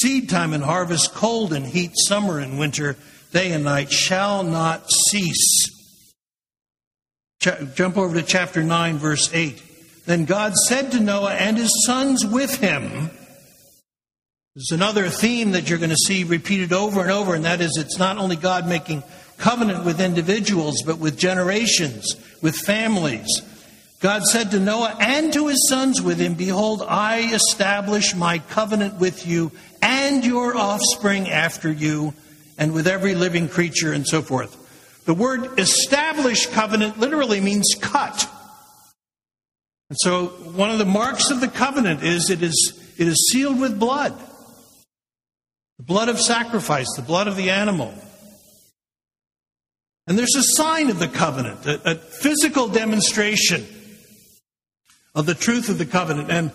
Seed 0.00 0.28
time 0.28 0.52
and 0.52 0.64
harvest, 0.64 1.12
cold 1.14 1.52
and 1.52 1.66
heat, 1.66 1.92
summer 1.94 2.38
and 2.38 2.58
winter, 2.58 2.96
day 3.32 3.52
and 3.52 3.64
night 3.64 3.92
shall 3.92 4.42
not 4.42 4.90
cease. 4.90 5.70
Ch- 7.40 7.74
jump 7.74 7.98
over 7.98 8.14
to 8.14 8.26
chapter 8.26 8.62
9, 8.62 8.98
verse 8.98 9.32
8. 9.32 9.62
Then 10.06 10.24
God 10.24 10.54
said 10.54 10.92
to 10.92 11.00
Noah 11.00 11.34
and 11.34 11.56
his 11.56 11.84
sons 11.86 12.24
with 12.24 12.56
him, 12.56 13.10
there's 14.54 14.72
another 14.72 15.08
theme 15.08 15.52
that 15.52 15.70
you're 15.70 15.78
going 15.78 15.90
to 15.90 15.96
see 15.96 16.24
repeated 16.24 16.74
over 16.74 17.00
and 17.00 17.10
over, 17.10 17.34
and 17.34 17.46
that 17.46 17.62
is 17.62 17.78
it's 17.78 17.98
not 17.98 18.18
only 18.18 18.36
God 18.36 18.68
making 18.68 19.02
covenant 19.38 19.86
with 19.86 19.98
individuals, 19.98 20.82
but 20.84 20.98
with 20.98 21.16
generations, 21.16 22.16
with 22.42 22.54
families. 22.54 23.26
God 24.02 24.24
said 24.24 24.50
to 24.50 24.58
Noah 24.58 24.96
and 24.98 25.32
to 25.32 25.46
his 25.46 25.68
sons 25.68 26.02
with 26.02 26.18
him, 26.18 26.34
Behold, 26.34 26.82
I 26.82 27.32
establish 27.32 28.16
my 28.16 28.40
covenant 28.40 28.98
with 28.98 29.28
you 29.28 29.52
and 29.80 30.24
your 30.24 30.56
offspring 30.56 31.30
after 31.30 31.70
you, 31.70 32.12
and 32.58 32.72
with 32.72 32.88
every 32.88 33.14
living 33.14 33.48
creature, 33.48 33.92
and 33.92 34.04
so 34.04 34.20
forth. 34.20 35.04
The 35.04 35.14
word 35.14 35.56
establish 35.58 36.46
covenant 36.46 36.98
literally 36.98 37.40
means 37.40 37.76
cut. 37.80 38.28
And 39.88 39.96
so 40.00 40.26
one 40.26 40.70
of 40.70 40.78
the 40.78 40.84
marks 40.84 41.30
of 41.30 41.40
the 41.40 41.48
covenant 41.48 42.02
is 42.02 42.28
it 42.28 42.42
is, 42.42 42.92
it 42.98 43.06
is 43.06 43.30
sealed 43.30 43.60
with 43.60 43.78
blood. 43.78 44.18
The 45.78 45.84
blood 45.84 46.08
of 46.08 46.20
sacrifice, 46.20 46.88
the 46.96 47.02
blood 47.02 47.28
of 47.28 47.36
the 47.36 47.50
animal. 47.50 47.94
And 50.08 50.18
there's 50.18 50.34
a 50.34 50.56
sign 50.56 50.90
of 50.90 50.98
the 50.98 51.08
covenant, 51.08 51.64
a, 51.66 51.92
a 51.92 51.94
physical 51.94 52.66
demonstration 52.66 53.64
of 55.14 55.26
the 55.26 55.34
truth 55.34 55.68
of 55.68 55.78
the 55.78 55.86
covenant. 55.86 56.30
And 56.30 56.52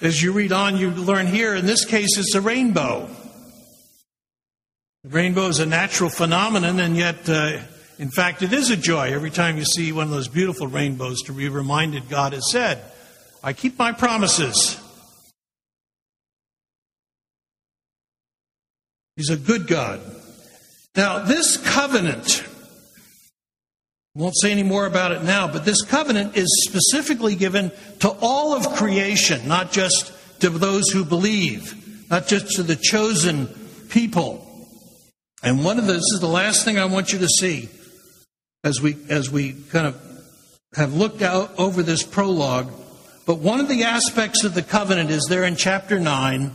as 0.00 0.22
you 0.22 0.32
read 0.32 0.52
on, 0.52 0.76
you 0.76 0.90
learn 0.90 1.26
here, 1.26 1.54
in 1.54 1.66
this 1.66 1.84
case, 1.84 2.16
it's 2.16 2.34
a 2.34 2.40
rainbow. 2.40 3.08
The 5.04 5.10
rainbow 5.10 5.46
is 5.46 5.58
a 5.58 5.66
natural 5.66 6.10
phenomenon, 6.10 6.80
and 6.80 6.96
yet, 6.96 7.28
uh, 7.28 7.58
in 7.98 8.10
fact, 8.10 8.42
it 8.42 8.52
is 8.52 8.70
a 8.70 8.76
joy 8.76 9.12
every 9.12 9.30
time 9.30 9.56
you 9.56 9.64
see 9.64 9.92
one 9.92 10.04
of 10.04 10.10
those 10.10 10.28
beautiful 10.28 10.66
rainbows 10.66 11.22
to 11.22 11.32
be 11.32 11.48
reminded 11.48 12.08
God 12.08 12.32
has 12.32 12.50
said, 12.50 12.82
I 13.42 13.52
keep 13.52 13.78
my 13.78 13.92
promises. 13.92 14.80
He's 19.16 19.30
a 19.30 19.36
good 19.36 19.66
God. 19.66 20.00
Now, 20.96 21.20
this 21.20 21.56
covenant, 21.56 22.44
won't 24.18 24.36
say 24.36 24.50
any 24.50 24.64
more 24.64 24.84
about 24.84 25.12
it 25.12 25.22
now, 25.22 25.46
but 25.46 25.64
this 25.64 25.80
covenant 25.82 26.36
is 26.36 26.48
specifically 26.68 27.36
given 27.36 27.70
to 28.00 28.10
all 28.20 28.52
of 28.52 28.74
creation, 28.74 29.46
not 29.46 29.70
just 29.70 30.12
to 30.40 30.50
those 30.50 30.90
who 30.90 31.04
believe, 31.04 32.10
not 32.10 32.26
just 32.26 32.50
to 32.56 32.64
the 32.64 32.74
chosen 32.74 33.46
people. 33.88 34.44
And 35.42 35.64
one 35.64 35.78
of 35.78 35.86
this 35.86 36.02
is 36.12 36.18
the 36.20 36.26
last 36.26 36.64
thing 36.64 36.80
I 36.80 36.86
want 36.86 37.12
you 37.12 37.20
to 37.20 37.28
see 37.28 37.68
as 38.64 38.80
we 38.80 38.96
as 39.08 39.30
we 39.30 39.52
kind 39.70 39.86
of 39.86 40.02
have 40.74 40.94
looked 40.94 41.22
out 41.22 41.56
over 41.56 41.84
this 41.84 42.02
prologue. 42.02 42.72
But 43.24 43.38
one 43.38 43.60
of 43.60 43.68
the 43.68 43.84
aspects 43.84 44.42
of 44.42 44.54
the 44.54 44.62
covenant 44.62 45.10
is 45.10 45.26
there 45.28 45.44
in 45.44 45.54
chapter 45.54 46.00
9. 46.00 46.52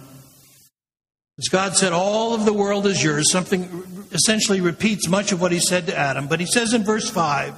As 1.40 1.48
God 1.48 1.76
said, 1.76 1.94
All 1.94 2.36
of 2.36 2.46
the 2.46 2.54
world 2.54 2.86
is 2.86 3.04
yours, 3.04 3.32
something 3.32 4.06
essentially 4.12 4.62
repeats 4.62 5.08
much 5.08 5.32
of 5.32 5.42
what 5.42 5.52
he 5.52 5.60
said 5.60 5.88
to 5.88 5.98
Adam. 5.98 6.28
But 6.28 6.40
he 6.40 6.46
says 6.46 6.74
in 6.74 6.84
verse 6.84 7.10
5 7.10 7.56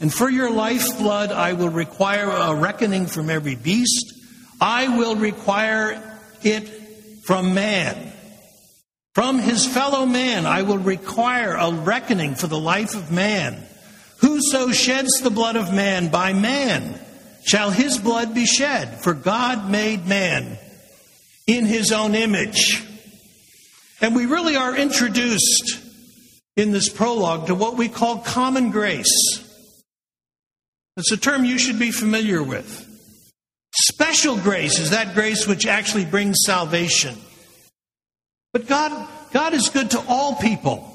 And 0.00 0.12
for 0.12 0.28
your 0.28 0.50
lifeblood 0.50 1.30
I 1.30 1.52
will 1.52 1.68
require 1.68 2.28
a 2.28 2.54
reckoning 2.54 3.06
from 3.06 3.30
every 3.30 3.54
beast, 3.54 4.12
I 4.60 4.96
will 4.96 5.14
require 5.14 6.18
it 6.42 6.68
from 7.24 7.54
man. 7.54 8.12
From 9.14 9.38
his 9.38 9.64
fellow 9.64 10.06
man 10.06 10.44
I 10.44 10.62
will 10.62 10.78
require 10.78 11.54
a 11.54 11.70
reckoning 11.70 12.34
for 12.34 12.48
the 12.48 12.58
life 12.58 12.96
of 12.96 13.12
man. 13.12 13.64
Whoso 14.18 14.72
sheds 14.72 15.20
the 15.20 15.30
blood 15.30 15.54
of 15.54 15.72
man 15.72 16.08
by 16.08 16.32
man 16.32 16.98
shall 17.44 17.70
his 17.70 17.96
blood 17.96 18.34
be 18.34 18.46
shed, 18.46 19.02
for 19.02 19.14
God 19.14 19.70
made 19.70 20.06
man 20.06 20.58
in 21.46 21.66
his 21.66 21.92
own 21.92 22.16
image. 22.16 22.82
And 24.04 24.14
we 24.14 24.26
really 24.26 24.54
are 24.54 24.76
introduced 24.76 25.80
in 26.58 26.72
this 26.72 26.90
prologue 26.90 27.46
to 27.46 27.54
what 27.54 27.78
we 27.78 27.88
call 27.88 28.18
common 28.18 28.70
grace. 28.70 29.08
It's 30.98 31.10
a 31.10 31.16
term 31.16 31.46
you 31.46 31.56
should 31.58 31.78
be 31.78 31.90
familiar 31.90 32.42
with. 32.42 32.86
Special 33.72 34.36
grace 34.36 34.78
is 34.78 34.90
that 34.90 35.14
grace 35.14 35.46
which 35.46 35.64
actually 35.64 36.04
brings 36.04 36.36
salvation. 36.44 37.16
But 38.52 38.66
God, 38.66 39.08
God 39.32 39.54
is 39.54 39.70
good 39.70 39.92
to 39.92 40.04
all 40.06 40.34
people. 40.34 40.86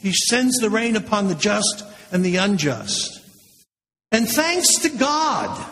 He 0.00 0.12
sends 0.12 0.56
the 0.56 0.68
rain 0.68 0.96
upon 0.96 1.28
the 1.28 1.36
just 1.36 1.84
and 2.10 2.24
the 2.24 2.38
unjust. 2.38 3.20
And 4.10 4.28
thanks 4.28 4.80
to 4.80 4.88
God, 4.88 5.64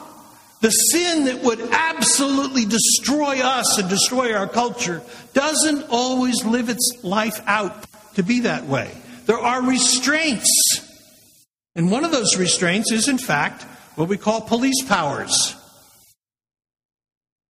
the 0.65 0.71
sin 0.71 1.27
that 1.27 1.43
would 1.43 1.61
absolutely 1.73 2.65
destroy 2.65 3.39
us 3.41 3.77
and 3.77 3.87
destroy 3.87 4.33
our 4.33 4.49
culture 4.49 5.03
doesn't 5.35 5.85
always 5.91 6.43
live 6.43 6.71
its 6.71 7.01
life 7.03 7.39
out 7.47 7.85
to 8.15 8.23
be 8.23 8.41
that 8.41 8.65
way. 8.65 8.91
There 9.27 9.39
are 9.39 9.63
restraints. 9.63 10.49
And 11.77 11.91
one 11.91 12.03
of 12.03 12.13
those 12.13 12.39
restraints 12.39 12.93
is, 12.93 13.09
in 13.09 13.19
fact, 13.19 13.65
what 13.97 14.09
we 14.09 14.17
call 14.17 14.41
police 14.41 14.83
powers. 14.89 15.55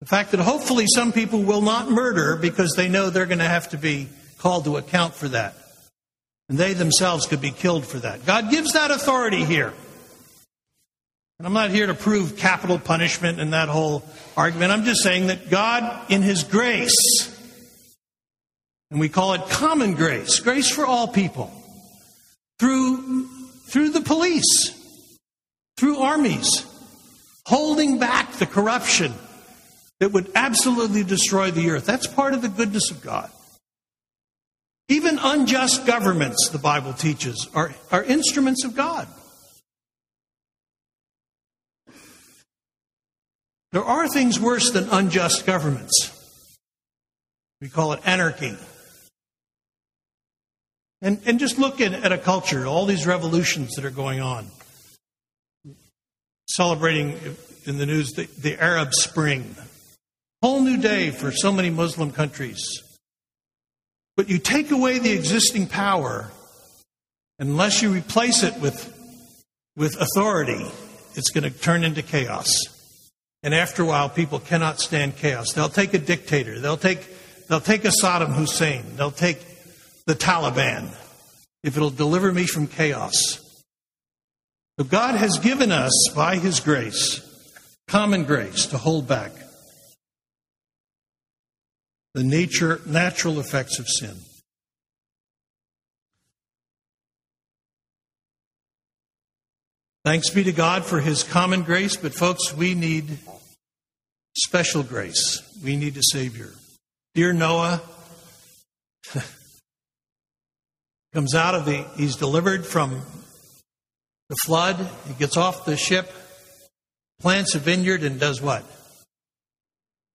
The 0.01 0.07
fact 0.07 0.33
that 0.33 0.41
hopefully 0.41 0.87
some 0.93 1.13
people 1.13 1.45
will 1.45 1.63
not 1.63 1.89
murder 1.89 2.35
because 2.35 2.73
they 2.77 2.89
know 2.89 3.11
they're 3.11 3.27
going 3.27 3.39
to 3.39 3.45
have 3.45 3.69
to 3.69 3.79
be 3.79 4.09
called 4.39 4.65
to 4.65 4.77
account 4.77 5.15
for 5.15 5.29
that. 5.29 5.55
And 6.49 6.59
they 6.59 6.73
themselves 6.73 7.27
could 7.27 7.41
be 7.41 7.53
killed 7.53 7.87
for 7.87 7.99
that. 7.99 8.27
God 8.27 8.51
gives 8.51 8.73
that 8.73 8.91
authority 8.91 9.45
here. 9.45 9.73
And 11.45 11.49
I'm 11.49 11.63
not 11.63 11.77
here 11.77 11.89
to 11.89 11.93
prove 11.93 12.39
capital 12.39 12.79
punishment 12.79 13.39
and 13.39 13.53
that 13.53 13.69
whole 13.69 14.03
argument. 14.35 14.73
I'm 14.73 14.85
just 14.85 15.03
saying 15.03 15.27
that 15.27 15.51
God, 15.51 16.11
in 16.11 16.23
His 16.23 16.43
grace, 16.43 16.97
and 18.91 18.99
we 18.99 19.11
call 19.11 19.35
it 19.35 19.43
common 19.51 19.93
grace, 19.93 20.41
grace 20.41 20.71
for 20.71 20.87
all 20.87 21.07
people, 21.07 21.53
through, 22.59 23.27
through 23.67 23.91
the 23.91 24.01
police, 24.01 24.75
through 25.77 25.99
armies, 25.99 26.65
holding 27.45 27.99
back 27.99 28.33
the 28.37 28.47
corruption 28.47 29.13
that 30.01 30.13
would 30.13 30.31
absolutely 30.35 31.05
destroy 31.05 31.51
the 31.51 31.69
earth. 31.73 31.85
That's 31.85 32.07
part 32.07 32.33
of 32.33 32.41
the 32.41 32.49
goodness 32.49 32.91
of 32.91 33.03
God. 33.03 33.31
Even 34.89 35.19
unjust 35.21 35.85
governments, 35.85 36.49
the 36.49 36.59
Bible 36.59 36.95
teaches, 36.95 37.51
are, 37.55 37.75
are 37.93 38.03
instruments 38.03 38.65
of 38.65 38.75
God. 38.75 39.07
There 43.75 43.83
are 43.85 44.07
things 44.07 44.39
worse 44.39 44.71
than 44.71 44.89
unjust 44.89 45.47
governments. 45.47 46.13
We 47.61 47.69
call 47.69 47.93
it 47.93 48.01
anarchy. 48.07 48.57
And, 51.03 51.21
and 51.27 51.41
just 51.41 51.59
look 51.59 51.81
at, 51.81 51.93
at 51.93 52.13
a 52.13 52.19
culture, 52.19 52.67
all 52.67 52.87
these 52.87 53.05
revolutions 53.05 53.73
that 53.75 53.85
are 53.85 53.91
going 53.91 54.21
on. 54.21 54.47
Celebrating 56.47 57.19
in 57.67 57.79
the 57.79 57.85
news 57.85 58.13
the, 58.13 58.29
the 58.41 58.63
Arab 58.63 58.95
Spring, 58.95 59.57
Whole 60.41 60.61
new 60.61 60.77
day 60.77 61.11
for 61.11 61.33
so 61.33 61.51
many 61.51 61.71
Muslim 61.71 62.13
countries. 62.13 62.63
But 64.17 64.29
you 64.29 64.39
take 64.39 64.71
away 64.71 65.01
the 65.01 65.11
existing 65.11 65.67
power, 65.67 66.31
unless 67.41 67.83
you 67.83 67.91
replace 67.91 68.45
it 68.45 68.61
with, 68.61 68.93
with 69.77 70.01
authority, 70.01 70.65
it's 71.17 71.31
going 71.31 71.43
to 71.43 71.59
turn 71.59 71.83
into 71.83 72.03
chaos. 72.03 72.74
And 73.45 73.55
after 73.55 73.83
a 73.83 73.87
while, 73.87 74.09
people 74.09 74.41
cannot 74.41 74.81
stand 74.81 75.17
chaos. 75.17 75.53
They'll 75.53 75.69
take 75.69 75.93
a 75.93 75.99
dictator. 75.99 76.59
They'll 76.59 76.79
take, 76.79 77.07
they'll 77.47 77.61
take 77.61 77.85
a 77.85 77.93
Saddam 78.03 78.33
Hussein. 78.33 78.97
They'll 78.97 79.11
take 79.11 79.39
the 80.07 80.15
Taliban 80.15 80.89
if 81.63 81.77
it'll 81.77 81.91
deliver 81.91 82.33
me 82.33 82.47
from 82.47 82.67
chaos. 82.67 83.39
But 84.79 84.89
God 84.89 85.15
has 85.15 85.39
given 85.39 85.71
us, 85.71 85.93
by 86.17 86.39
His 86.39 86.59
grace, 86.59 87.21
common 87.87 88.25
grace 88.25 88.67
to 88.67 88.79
hold 88.79 89.07
back 89.07 89.33
the 92.15 92.25
nature, 92.25 92.81
natural 92.87 93.41
effects 93.41 93.79
of 93.79 93.87
sin. 93.89 94.17
Thanks 100.05 100.31
be 100.31 100.45
to 100.45 100.53
God 100.53 100.85
for 100.85 101.01
his 101.01 101.23
common 101.23 101.63
grace, 101.63 101.97
but 101.97 102.15
folks, 102.15 102.55
we 102.55 102.75
need 102.75 103.19
special 104.37 104.83
grace. 104.83 105.43
We 105.63 105.77
need 105.77 105.97
a 105.97 106.03
Savior. 106.13 106.51
Dear 107.15 107.33
Noah 107.33 107.81
comes 111.15 111.35
out 111.35 111.55
of 111.55 111.65
the, 111.65 111.85
he's 111.97 112.17
delivered 112.17 112.67
from 112.67 113.03
the 114.29 114.37
flood. 114.45 114.77
He 115.07 115.15
gets 115.15 115.37
off 115.37 115.65
the 115.65 115.77
ship, 115.77 116.11
plants 117.21 117.55
a 117.55 117.59
vineyard, 117.59 118.03
and 118.03 118.19
does 118.19 118.43
what? 118.43 118.65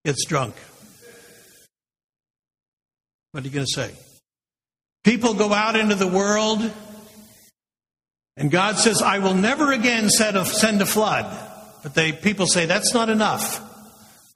Gets 0.04 0.26
drunk. 0.26 0.56
What 3.32 3.44
are 3.44 3.48
you 3.48 3.54
going 3.54 3.65
to 3.65 3.72
say? 3.72 3.94
People 5.04 5.34
go 5.34 5.54
out 5.54 5.76
into 5.76 5.96
the 5.96 6.08
world, 6.08 6.72
and 8.36 8.52
God 8.52 8.78
says, 8.78 9.02
I 9.02 9.20
will 9.20 9.34
never 9.34 9.72
again 9.72 10.10
send 10.10 10.36
a, 10.36 10.86
flood. 10.86 11.48
But 11.84 11.94
they, 11.94 12.12
people 12.12 12.48
say, 12.48 12.65
that's 12.65 12.94
not 12.94 13.10
enough. 13.10 13.69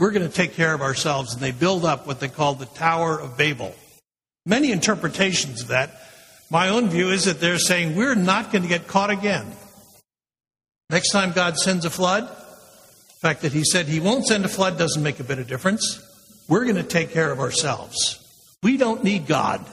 We're 0.04 0.12
going 0.12 0.28
to 0.28 0.36
take 0.36 0.56
care 0.56 0.74
of 0.74 0.82
ourselves. 0.82 1.32
And 1.32 1.42
they 1.42 1.52
build 1.52 1.86
up 1.86 2.06
what 2.06 2.20
they 2.20 2.28
call 2.28 2.56
the 2.56 2.66
Tower 2.66 3.18
of 3.18 3.38
Babel. 3.38 3.74
Many 4.46 4.74
interpretations 4.74 5.62
of 5.62 5.68
that. 5.70 5.98
My 6.50 6.68
own 6.68 6.90
view 6.90 7.12
is 7.12 7.24
that 7.24 7.40
they're 7.40 7.58
saying, 7.58 7.96
we're 7.96 8.14
not 8.14 8.52
going 8.52 8.64
to 8.64 8.68
get 8.68 8.86
caught 8.86 9.12
again. 9.12 9.46
Next 10.90 11.12
time 11.12 11.32
God 11.32 11.56
sends 11.56 11.86
a 11.86 11.90
flood, 11.90 12.28
the 12.28 13.20
fact 13.22 13.44
that 13.44 13.54
He 13.54 13.64
said 13.64 13.86
He 13.86 14.02
won't 14.02 14.28
send 14.28 14.44
a 14.44 14.50
flood 14.50 14.78
doesn't 14.78 15.02
make 15.02 15.22
a 15.22 15.24
bit 15.24 15.40
of 15.40 15.48
difference. 15.48 16.02
We're 16.50 16.66
going 16.66 16.76
to 16.76 16.84
take 16.84 17.12
care 17.12 17.32
of 17.32 17.40
ourselves. 17.40 18.20
We 18.62 18.76
don't 18.76 19.06
need 19.06 19.26
God. 19.26 19.66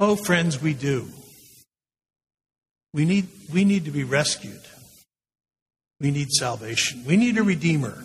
Oh, 0.00 0.16
friends, 0.16 0.62
we 0.62 0.72
do. 0.72 1.10
We 2.94 3.04
need, 3.04 3.26
we 3.52 3.66
need 3.66 3.84
to 3.84 3.90
be 3.90 4.04
rescued. 4.04 4.62
We 6.00 6.10
need 6.10 6.30
salvation. 6.30 7.04
We 7.04 7.18
need 7.18 7.36
a 7.36 7.42
Redeemer. 7.42 8.02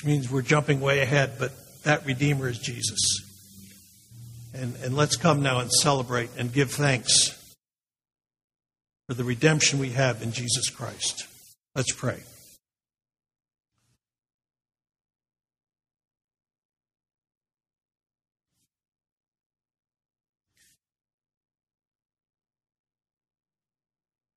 Which 0.00 0.06
means 0.06 0.30
we're 0.30 0.40
jumping 0.40 0.80
way 0.80 1.00
ahead, 1.00 1.32
but 1.38 1.52
that 1.82 2.06
Redeemer 2.06 2.48
is 2.48 2.58
Jesus. 2.58 2.98
And, 4.54 4.74
and 4.76 4.96
let's 4.96 5.16
come 5.16 5.42
now 5.42 5.58
and 5.58 5.70
celebrate 5.70 6.30
and 6.38 6.50
give 6.50 6.70
thanks 6.70 7.38
for 9.06 9.12
the 9.12 9.24
redemption 9.24 9.78
we 9.78 9.90
have 9.90 10.22
in 10.22 10.32
Jesus 10.32 10.70
Christ. 10.70 11.26
Let's 11.74 11.92
pray. 11.92 12.22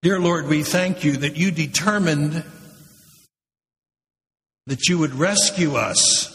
Dear 0.01 0.20
Lord, 0.20 0.49
we 0.49 0.64
thank 0.64 1.05
you 1.05 1.16
that 1.18 1.38
you 1.38 1.51
determined 1.51 2.43
that 4.68 4.88
you 4.88 4.97
would 4.97 5.14
rescue 5.14 5.76
us 5.76 6.30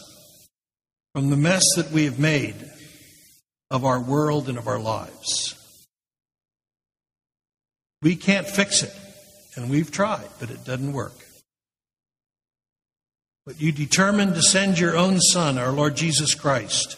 from 1.13 1.29
the 1.29 1.37
mess 1.37 1.63
that 1.75 1.91
we 1.91 2.05
have 2.05 2.19
made 2.19 2.55
of 3.71 3.85
our 3.85 3.99
world 3.99 4.49
and 4.49 4.57
of 4.57 4.67
our 4.67 4.79
lives. 4.79 5.55
We 8.01 8.15
can't 8.15 8.47
fix 8.47 8.83
it, 8.83 8.93
and 9.55 9.69
we've 9.69 9.91
tried, 9.91 10.29
but 10.39 10.49
it 10.49 10.63
doesn't 10.63 10.93
work. 10.93 11.13
But 13.45 13.59
you 13.59 13.71
determined 13.71 14.35
to 14.35 14.41
send 14.41 14.79
your 14.79 14.95
own 14.95 15.19
Son, 15.19 15.57
our 15.57 15.71
Lord 15.71 15.95
Jesus 15.95 16.35
Christ, 16.35 16.97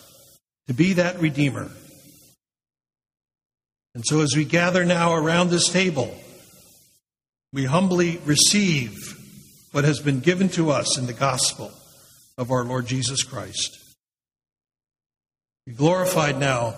to 0.68 0.74
be 0.74 0.94
that 0.94 1.20
Redeemer. 1.20 1.72
And 3.96 4.06
so 4.06 4.22
as 4.22 4.36
we 4.36 4.46
gather 4.46 4.86
now 4.86 5.14
around 5.14 5.50
this 5.50 5.70
table, 5.70 6.14
we 7.54 7.66
humbly 7.66 8.18
receive 8.26 9.21
what 9.72 9.84
has 9.84 10.00
been 10.00 10.20
given 10.20 10.50
to 10.50 10.72
us 10.72 10.98
in 10.98 11.08
the 11.08 11.14
gospel 11.14 11.72
of 12.38 12.52
our 12.52 12.64
Lord 12.64 12.88
Jesus 12.88 13.24
Christ. 13.24 13.78
Be 15.66 15.74
glorified 15.74 16.40
now 16.40 16.76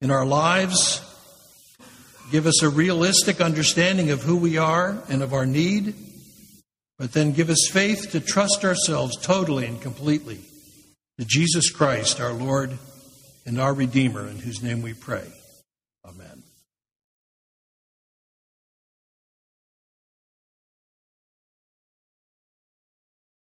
in 0.00 0.10
our 0.10 0.24
lives. 0.24 1.00
Give 2.30 2.46
us 2.46 2.62
a 2.62 2.68
realistic 2.68 3.40
understanding 3.40 4.10
of 4.10 4.22
who 4.22 4.36
we 4.36 4.58
are 4.58 5.02
and 5.08 5.22
of 5.22 5.32
our 5.32 5.46
need, 5.46 5.94
but 6.98 7.12
then 7.12 7.32
give 7.32 7.50
us 7.50 7.68
faith 7.70 8.10
to 8.12 8.20
trust 8.20 8.64
ourselves 8.64 9.16
totally 9.20 9.66
and 9.66 9.80
completely 9.80 10.40
to 11.18 11.24
Jesus 11.24 11.70
Christ, 11.70 12.20
our 12.20 12.32
Lord 12.32 12.76
and 13.44 13.60
our 13.60 13.72
Redeemer, 13.72 14.26
in 14.26 14.38
whose 14.38 14.62
name 14.62 14.82
we 14.82 14.92
pray. 14.92 15.26
Amen. 16.04 16.35